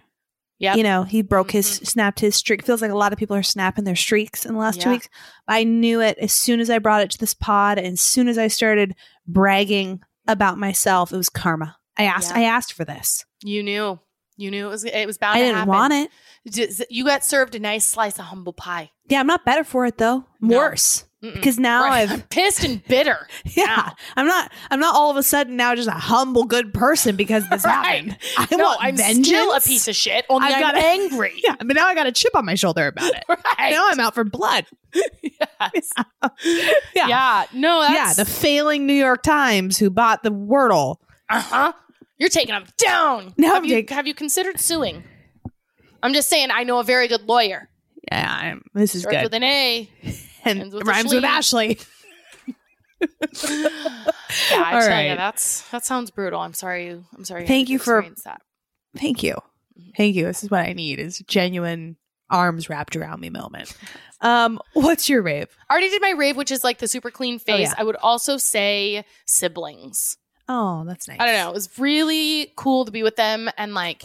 [0.61, 0.77] Yep.
[0.77, 1.87] You know, he broke his, Mhm.
[1.87, 2.65] snapped his streak.
[2.65, 5.09] Feels like a lot of people are snapping their streaks in the last two weeks.
[5.49, 8.29] I knew it as soon as I brought it to this pod and as soon
[8.29, 8.95] as I started
[9.27, 11.77] bragging about myself, it was karma.
[11.97, 12.39] I asked, Yeah.
[12.41, 13.25] I asked for this.
[13.43, 13.99] You knew.
[14.37, 14.85] You knew it was.
[14.85, 15.37] It was bound.
[15.39, 15.69] I didn't happen.
[15.69, 16.87] want it.
[16.91, 18.91] You got served a nice slice of humble pie.
[19.07, 19.21] Yeah.
[19.21, 20.25] I'm not better for it though.
[20.41, 20.57] No.
[20.59, 21.05] Worse.
[21.23, 21.35] Mm-mm.
[21.35, 22.03] Because now Right.
[22.03, 23.29] I've I'm pissed and bitter.
[23.45, 23.95] Yeah, now.
[24.17, 24.51] I'm not.
[24.71, 28.05] I'm not all of a sudden now just a humble good person because this Right.
[28.05, 28.19] happened.
[28.39, 29.27] I no, want I'm vengeance.
[29.29, 30.25] still a piece of shit.
[30.31, 31.35] Only I'm gotta- angry.
[31.45, 33.23] Yeah, but now I got a chip on my shoulder about it.
[33.29, 33.71] Right.
[33.71, 34.65] Now I'm out for blood.
[35.23, 35.93] Yes.
[36.95, 37.07] Yeah.
[37.07, 37.45] Yeah.
[37.53, 40.97] No, that's yeah, the failing New York Times who bought the Wordle.
[41.29, 41.73] Uh huh.
[42.19, 43.35] You're taking them down.
[43.37, 45.05] No, have I'm you take- have you considered suing?
[46.03, 46.49] I'm just saying.
[46.51, 47.69] I know a very good lawyer.
[48.11, 49.25] Yeah, I'm, this is Starts good.
[49.25, 49.89] with an A.
[50.45, 51.79] and ends with rhymes with Ashley.
[53.01, 54.81] Yeah, I All
[55.11, 56.41] you, that's that sounds brutal.
[56.41, 56.91] I'm sorry.
[57.17, 57.47] I'm sorry.
[57.47, 58.43] Thank had you for- that.
[58.97, 59.37] Thank you,
[59.97, 60.25] thank you.
[60.27, 61.97] This is what I need: is genuine
[62.29, 63.75] arms wrapped around me moment.
[64.21, 65.49] Um, what's your rave?
[65.69, 67.69] I already did my rave, which is like the super clean face.
[67.69, 67.75] yeah.
[67.79, 70.17] I would also say siblings.
[70.49, 71.19] Oh, that's nice.
[71.21, 71.49] I don't know.
[71.51, 73.49] It was really cool to be with them.
[73.57, 74.05] And like,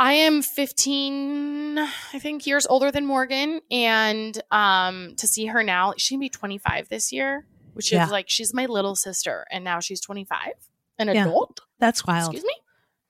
[0.00, 3.60] I am 15, I think, years older than Morgan.
[3.70, 7.44] And um, to see her now, she can be 25 this year,
[7.74, 8.06] which Yeah.
[8.06, 9.46] is like, she's my little sister.
[9.52, 10.54] And now she's 25,
[10.98, 11.26] an Yeah.
[11.26, 11.60] adult.
[11.78, 12.32] That's wild.
[12.34, 12.54] Excuse me?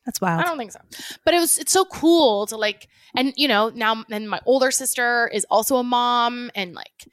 [0.04, 0.40] That's wild.
[0.40, 0.80] I don't think so.
[1.24, 4.72] But it was, it's so cool to like, and you know, now, then my older
[4.72, 6.50] sister is also a mom.
[6.56, 7.06] And like,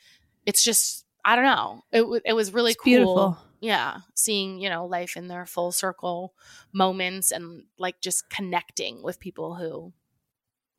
[0.48, 1.84] it's just, I don't know.
[1.91, 3.38] It, it was really It's cool beautiful.
[3.59, 6.34] Yeah seeing you know life in their full circle
[6.73, 9.91] moments and like just connecting with people who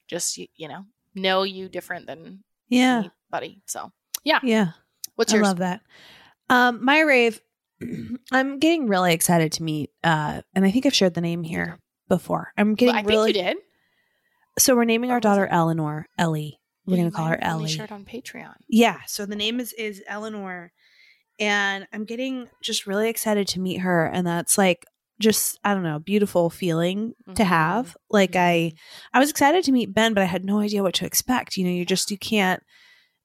[0.06, 0.84] just you, you know
[1.14, 3.92] know you different than Yeah, buddy so
[4.24, 4.40] yeah.
[4.42, 4.70] Yeah
[5.16, 5.80] what's your love that.
[6.50, 7.40] Um, my rave.
[8.32, 9.90] I'm getting really excited to meet.
[10.02, 11.78] Uh, and I think I've shared the name here
[12.09, 12.52] before.
[12.56, 13.28] I'm Well, getting i think really.
[13.28, 13.56] you did
[14.59, 15.46] So we're naming Oh, our daughter?
[15.46, 16.06] Eleanor.
[16.16, 16.60] Ellie.
[16.86, 17.68] We're gonna call her Ellie.
[17.68, 18.98] shared on patreon Yeah.
[19.06, 20.72] So the name is is Eleanor,
[21.39, 24.85] and I'm getting just really excited to meet her, and that's like
[25.20, 27.47] just I don't know, beautiful feeling to Mhm.
[27.47, 27.97] have.
[28.10, 28.73] Like I,
[29.12, 31.56] I was excited to meet Ben, but I had no idea what to expect.
[31.56, 32.62] You know, you just you can't,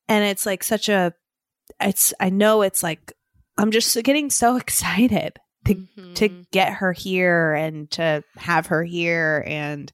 [0.08, 1.14] and it's like such a,
[1.80, 3.14] it's I know it's like
[3.58, 5.76] I'm just getting so excited to
[6.16, 6.46] to Mhm.
[6.52, 9.92] get her here and to have her here and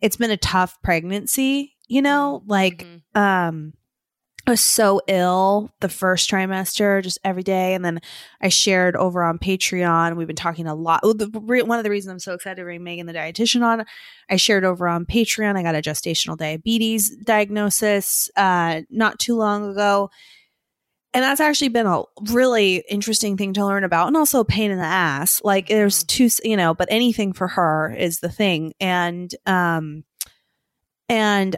[0.00, 3.20] it's been a tough pregnancy you know like Mhm.
[3.20, 3.72] um
[4.46, 8.00] I was so ill the first trimester, just every day, and then
[8.40, 10.16] I shared over on Patreon.
[10.16, 11.02] We've been talking a lot.
[11.02, 13.84] one of the reasons I'm so excited to bring Megan the dietitian on,
[14.30, 15.56] I shared over on Patreon.
[15.56, 20.10] I got a gestational diabetes diagnosis uh, not too long ago,
[21.12, 24.70] and that's actually been a really interesting thing to learn about, and also a pain
[24.70, 25.40] in the ass.
[25.44, 30.04] Like there's two, you know, but anything for her is the thing, and um,
[31.10, 31.56] and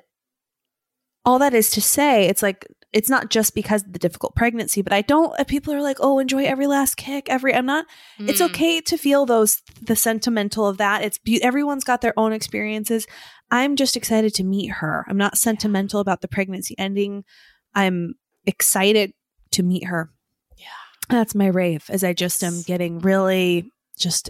[1.25, 4.83] all that is to say, it's like it's not just because of the difficult pregnancy,
[4.83, 5.35] but I don't.
[5.49, 7.87] People are like, "Oh, enjoy every last kick." Every I'm not.
[8.19, 8.51] It's Mm.
[8.51, 11.03] okay to feel those the sentimental of that.
[11.03, 13.07] It's be- everyone's got their own experiences.
[13.51, 15.05] I'm just excited to meet her.
[15.09, 17.25] I'm not sentimental about the pregnancy ending.
[17.75, 19.13] I'm excited
[19.53, 20.11] to meet her.
[20.59, 20.67] Yeah.
[21.09, 21.85] That's my rave.
[21.89, 24.29] As I just am getting really just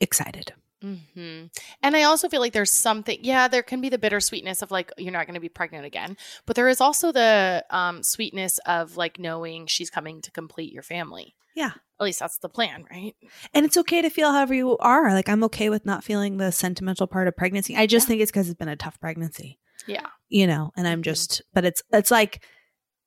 [0.00, 0.52] excited.
[0.84, 1.44] Hmm
[1.82, 4.92] And I also feel like there's something, yeah, there can be the bittersweetness of like,
[4.98, 6.16] you're not going to be pregnant again.
[6.46, 10.82] But there is also the um, sweetness of like knowing she's coming to complete your
[10.82, 11.34] family.
[11.54, 11.70] Yeah.
[12.00, 13.14] At least that's the plan, right?
[13.54, 15.12] And it's okay to feel however you are.
[15.12, 17.76] Like I'm okay with not feeling the sentimental part of pregnancy.
[17.76, 18.08] I just Yeah.
[18.08, 20.06] think it's because it's been a tough pregnancy, Yeah.
[20.28, 20.72] you know.
[20.76, 21.04] And I'm Mhm.
[21.04, 22.44] just, but it's it's like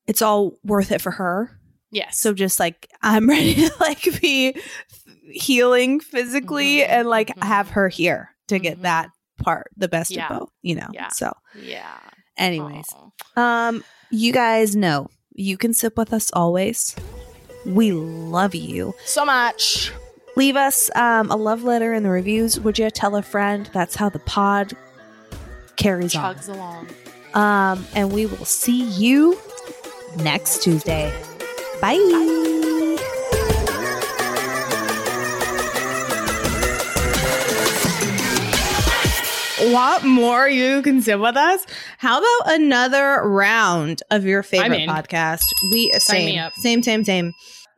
[0.08, 1.57] it's all worth it for her.
[1.92, 2.20] Yes.
[2.20, 4.56] So just like I'm ready to like be
[5.32, 6.90] healing physically Mhm.
[6.90, 7.44] and like Mhm.
[7.44, 8.82] have her here to get Mhm.
[8.84, 9.10] that
[9.44, 10.28] part, the best Yeah.
[10.34, 10.88] of both, you know.
[10.94, 11.10] Yeah.
[11.10, 11.32] So,
[11.62, 11.98] yeah.
[12.38, 12.86] anyways,
[13.36, 13.68] Aw.
[13.68, 16.96] um, you guys know you can sip with us always.
[17.66, 18.94] We love you.
[19.06, 19.92] So much.
[20.36, 22.60] Leave us um, a love letter in the reviews.
[22.60, 23.70] Would you tell a friend?
[23.74, 24.74] That's how the pod
[25.76, 26.88] carries Chugs along.
[27.34, 27.72] on.
[27.78, 29.40] Um, and we will see you
[30.18, 31.12] next Tuesday.
[31.82, 31.98] Bye.
[39.60, 40.48] Want more?
[40.48, 41.66] You can sip with us.
[41.98, 45.42] How about another round of your favorite podcast?
[45.72, 46.54] We Sign same, me up.
[46.54, 47.34] same, same, same.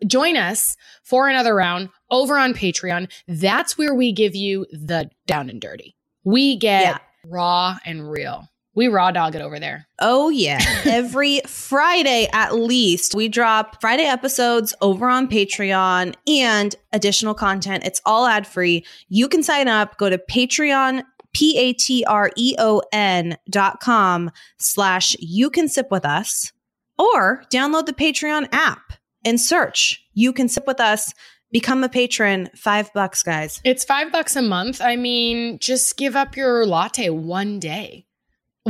[0.06, 3.10] Join us for another round over on Patreon.
[3.30, 5.96] That's where we give you the down and dirty.
[6.26, 6.98] We get Yeah.
[7.26, 8.50] raw and real.
[8.80, 9.90] We raw dog it over there.
[10.00, 10.60] Oh, yeah.
[10.86, 17.84] Every Friday, at least, we drop Friday episodes over on Patreon and additional content.
[17.86, 18.86] It's all ad free.
[19.10, 19.98] You can sign up.
[19.98, 21.04] Go to Patreon,
[21.34, 26.54] P A T R E O N dot com slash you can sip with us,
[26.98, 28.94] or download the Patreon app
[29.26, 31.14] and search you can sip with us.
[31.52, 32.48] Become a patron.
[32.56, 33.60] Five bucks, guys.
[33.66, 34.80] It's five bucks a month.
[34.80, 38.06] I mean, just give up your latte one day.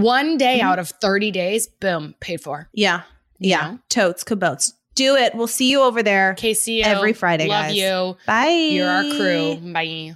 [0.01, 0.63] One day Mhm.
[0.65, 2.69] out of 30 days, boom, paid for.
[2.73, 3.01] Yeah.
[3.39, 3.75] Yeah.
[3.89, 4.73] Totes, kabotes.
[4.95, 5.33] Do it.
[5.35, 6.83] We'll see you over there KCO.
[6.85, 7.75] every Friday, Love guys.
[7.75, 8.17] you.
[8.25, 8.47] Bye.
[8.71, 9.55] You're our crew.
[9.73, 10.15] Bye.